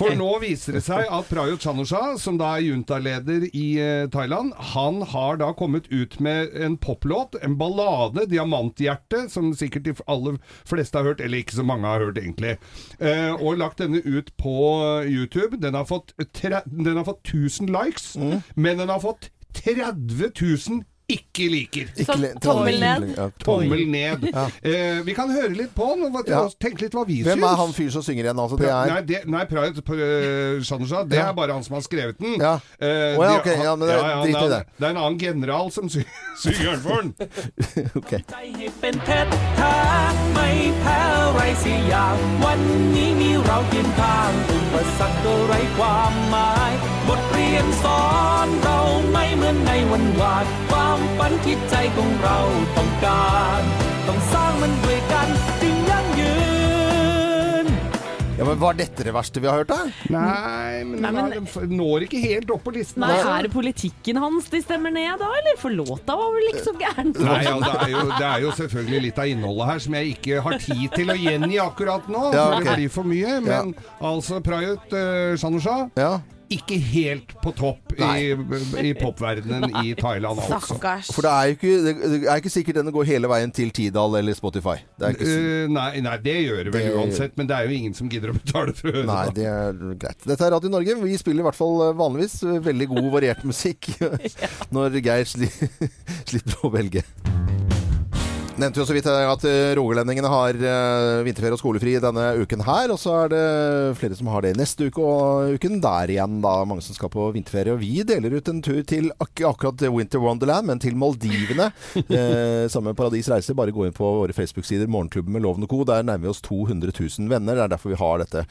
[0.00, 4.52] For nå viser det seg at Prayut Chanusha, som da er juntaleder i eh, Thailand,
[4.72, 10.40] han har da kommet ut med en poplåt, en ballade, 'Diamanthjerte', som sikkert de aller
[10.66, 12.57] fleste har hørt, eller ikke så mange har hørt egentlig,
[12.98, 14.57] eh, og lagt denne ut på
[15.07, 15.61] YouTube.
[15.62, 18.16] Den har fått, den har fått 1000 likes,
[18.57, 20.32] men den har fått 30
[20.70, 21.88] 000 ikke liker.
[21.97, 23.15] Ikke le- tommel ned.
[23.17, 24.27] Ja, Tommel ned.
[24.30, 24.43] Ja.
[24.61, 26.43] Eh, vi kan høre litt på den, og Ja.
[26.61, 27.47] tenke litt hva vi Hvem syns.
[27.51, 28.38] er han fyren som synger igjen?
[28.43, 31.30] Altså, det Pra- er Nei, det, nei Pride uh, Shanusha, det Ja.
[31.30, 32.36] er bare han som har skrevet den.
[32.39, 32.59] Ja.
[32.80, 34.49] Eh, Å ja, de- ok, ja, men det- drit i det.
[34.49, 34.59] det.
[34.59, 36.05] er- Det er en annen general som sy
[36.43, 37.13] synger den for den.
[37.95, 38.11] ok.
[38.30, 39.75] ให้เป็นเพชรแท้
[40.34, 40.47] ไม่
[40.80, 40.99] แพ้
[41.34, 42.59] ไรสิอย่าง วัน
[42.95, 46.71] นี้มีเราเคียงข้างอุปสรรคก็ไร้ความหมาย
[47.07, 48.03] บท เรียนสอ
[48.45, 48.80] นเรา
[49.11, 52.38] ไม่เหมือนในวันวาน ความฝันที่ใจของเรา
[52.77, 53.61] ต้องการ
[54.07, 55.27] ต้องสร้างมันด้วยกัน
[55.61, 56.34] จึงยั่งยื
[57.63, 57.65] น
[58.39, 59.80] Ja, men men Var dette det verste vi har hørt, da?
[60.15, 63.01] Nei, men, Nei, men- de f- når ikke helt opp på listen.
[63.03, 63.34] Nei, altså.
[63.36, 65.57] er det politikken hans de stemmer ned da, eller?
[65.59, 67.11] For låta var vel ikke så gæren?
[67.19, 70.15] Nei, ja, det, er jo, det er jo selvfølgelig litt av innholdet her som jeg
[70.15, 72.23] ikke har tid til å gjengi akkurat nå.
[72.32, 72.63] Ja, for ok.
[72.69, 73.36] Det blir for mye.
[73.43, 76.13] Men altså, Prayut uh, Shanushah Ja.
[76.57, 78.32] ikke helt på topp i,
[78.82, 80.61] i popverdenen i Thailand, altså.
[80.74, 81.11] Stakkars.
[81.14, 84.16] For det er jo ikke, det er ikke sikkert den går hele veien til Tidal
[84.20, 84.76] eller Spotify.
[84.98, 87.68] Det er ikke, Eh, nei, nei, det gjør det vel Det- uansett, men det er
[87.68, 89.34] jo ingen som gidder å betale for å høre Nei, det.
[89.34, 90.24] det er greit.
[90.26, 90.94] Dette er Radio Norge.
[91.02, 93.90] Vi spiller i hvert fall eh, vanligvis veldig god variert musikk
[94.74, 95.50] når Geir sli
[96.30, 97.02] slipper å velge.
[98.55, 102.92] Nevnte jo så vidt at eh, rogalendingene har eh, vinterferie og skolefri denne uken her.
[102.94, 103.46] Og så er det
[103.98, 106.36] flere som har det neste uke og uken der igjen.
[106.44, 107.74] da Mange som skal på vinterferie.
[107.74, 111.72] Og vi deler ut en tur til ak akkurat Winter Wonderland, men til Maldivene.
[111.98, 113.57] eh, samme med Paradis Reise.
[113.59, 115.80] Bare gå inn på våre Facebook-sider, Morgenklubben med Loven og Co.
[115.90, 117.59] Der nærmer vi oss 200 000 venner.
[117.59, 118.46] Det er derfor vi har dette.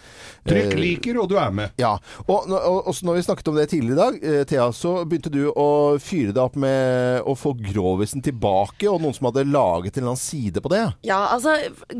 [0.51, 1.79] Trykk eh, liker, og du er med.
[1.79, 1.93] ja,
[2.25, 5.31] og, og også når vi snakket om det tidligere i dag, eh, Thea, så begynte
[5.31, 9.92] du å fyre deg opp med å få grovisen tilbake, og noen som hadde laget
[9.97, 10.83] en eller annen side på det.
[11.07, 11.53] Ja, altså,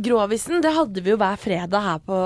[0.04, 2.18] Grovisen det hadde vi jo hver fredag her på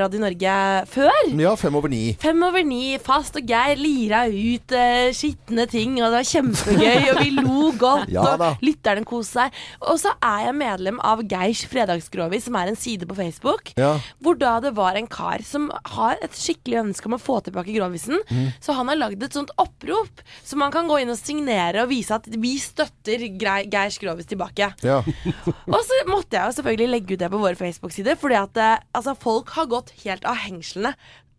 [0.00, 0.54] Radio Norge
[0.90, 1.10] før.
[1.40, 2.02] Ja, fem over ni.
[2.20, 7.10] Fem over ni, Fast og Geir lira ut eh, skitne ting, og det var kjempegøy,
[7.14, 9.58] og vi lo godt, Ja og lytterne koste seg.
[9.88, 13.94] Og så er jeg medlem av Geirs fredagsgrovis, som er en side på Facebook, Ja.
[14.22, 17.74] hvor da det var en kar som har et skikkelig ønske om å få tilbake
[17.74, 18.18] grovisen.
[18.30, 18.52] Mm.
[18.62, 21.90] Så han har lagd et sånt opprop, så man kan gå inn og signere og
[21.92, 24.70] vise at vi støtter Geirs grovis tilbake.
[24.84, 25.00] Ja.
[25.70, 28.82] Og så måtte jeg jo selvfølgelig legge ut det på våre Facebook-sider, fordi at eh,
[28.96, 30.94] altså, folk har gått helt av hengslene.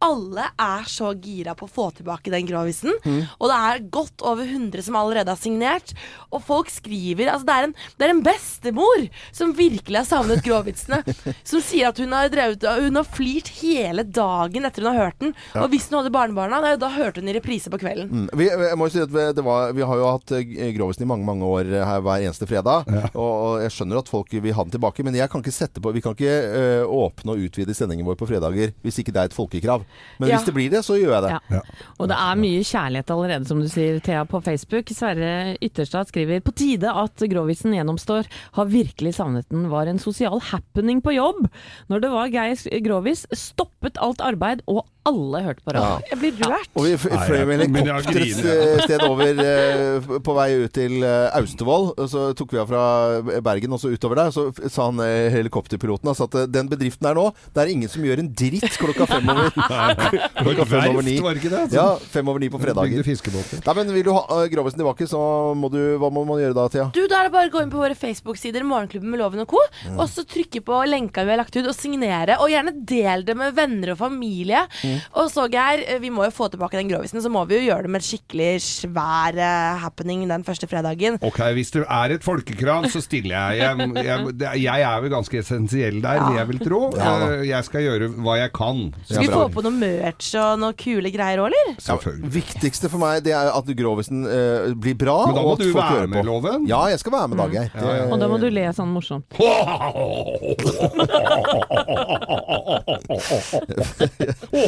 [0.06, 2.94] Alle er så gira på å få tilbake den grovisen.
[3.06, 3.22] Mm.
[3.40, 5.94] Og det er godt over 100 som allerede har signert.
[6.32, 10.44] Og folk skriver Altså, det er en, det er en bestemor som virkelig har savnet
[10.46, 11.02] grovvitsene.
[11.50, 15.20] som sier at hun har drevet Hun har flirt hele dagen etter hun har hørt
[15.24, 15.34] den.
[15.56, 15.64] Ja.
[15.66, 18.12] Og hvis hun hadde barnebarna, da- da hørte hun i reprise på kvelden.
[18.12, 18.28] Mm.
[18.38, 21.06] Vi, jeg må jo si at vi, det var, vi har jo hatt eh, Grovisen
[21.06, 22.86] i mange mange år eh, her hver eneste fredag.
[23.16, 25.82] Og, og jeg skjønner at folk vil ha den tilbake, men jeg kan ikke sette
[25.84, 29.22] på Vi kan ikke eh, åpne og utvide sendingen vår på fredager hvis ikke det
[29.24, 29.86] er et folkekrav.
[30.20, 30.38] Men Ja.
[30.38, 31.40] hvis det blir det, så gjør jeg det.
[31.52, 31.62] Ja.
[32.00, 34.88] Og det er mye kjærlighet allerede, som du sier, Thea, på Facebook.
[34.96, 38.26] Sverre Ytterstad skriver på tide at Grovisen gjennomstår.
[38.54, 39.70] Har virkelig savnet den.
[39.70, 41.48] Var en sosial happening på jobb.
[41.90, 46.00] Når det var Geir Grovis, stoppet alt arbeid, og alle hørte på radio.
[46.02, 46.12] Ja.
[46.12, 46.70] Jeg blir rørt.
[46.74, 51.38] Og vi fløy med helikopter et eh, sted over eh, på vei ut til eh,
[51.38, 51.92] Austevoll.
[52.10, 54.34] Så tok vi av fra Bergen og så utover der.
[54.34, 58.06] Så sa han eh, helikopterpiloten altså, at den bedriften her nå, det er ingen som
[58.06, 59.52] gjør en dritt klokka fem over
[60.42, 61.16] Klokka fem over ni.
[61.22, 61.76] Altså?
[61.76, 61.86] Ja,
[62.16, 63.06] fem over ni på fredager.
[63.06, 65.22] Nei, men Vil du ha uh, Grovisen tilbake, så
[65.58, 66.88] må du Hva må man gjøre da, Thea?
[66.96, 69.54] Du, Da er det bare å gå inn på våre Facebook-sider, Morgenklubben med Loven og
[69.54, 69.62] co.,
[69.96, 72.40] og så trykke på lenka vi har lagt ut, og signere.
[72.42, 74.66] Og gjerne del det med venner og familie.
[74.82, 74.95] Mm.
[75.16, 77.64] Og så, Geir, eh, vi må jo få tilbake den grovisen, så må vi jo
[77.70, 81.14] gjøre det med et skikkelig svær uh, happening den første fredagen.
[81.26, 83.52] Ok, hvis det er et folkekran, så stiller jeg.
[83.62, 83.72] Jeg,
[84.06, 84.18] jeg,
[84.66, 86.82] jeg er vel ganske essensiell der, vil jeg vil tro.
[86.98, 87.02] Ja.
[87.30, 88.78] Eh, Jeg skal gjøre hva jeg kan.
[89.06, 91.68] Skal vi få på noe merch og noen kule greier òg, eller?
[91.86, 91.96] Ja,
[92.36, 95.18] viktigste for meg det er at Grovisen uh, blir bra.
[95.30, 96.24] Men da må og at du folk være med, på.
[96.30, 96.60] Loven.
[96.70, 97.70] Ja, jeg skal være med, Dag Geir.
[97.76, 97.80] ja,
[98.12, 99.28] Og da må du le sånn morsomt.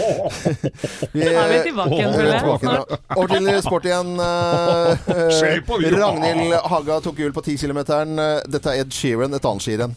[1.13, 2.99] Vi, er vi tilbake igjen, er føler jeg.
[3.15, 4.09] Over til sport igjen.
[4.19, 5.97] eh.
[5.97, 7.79] Ragnhild Haga tok gull på 10 km.
[8.49, 9.95] Dette er Ed Sheeran, et annet skirenn.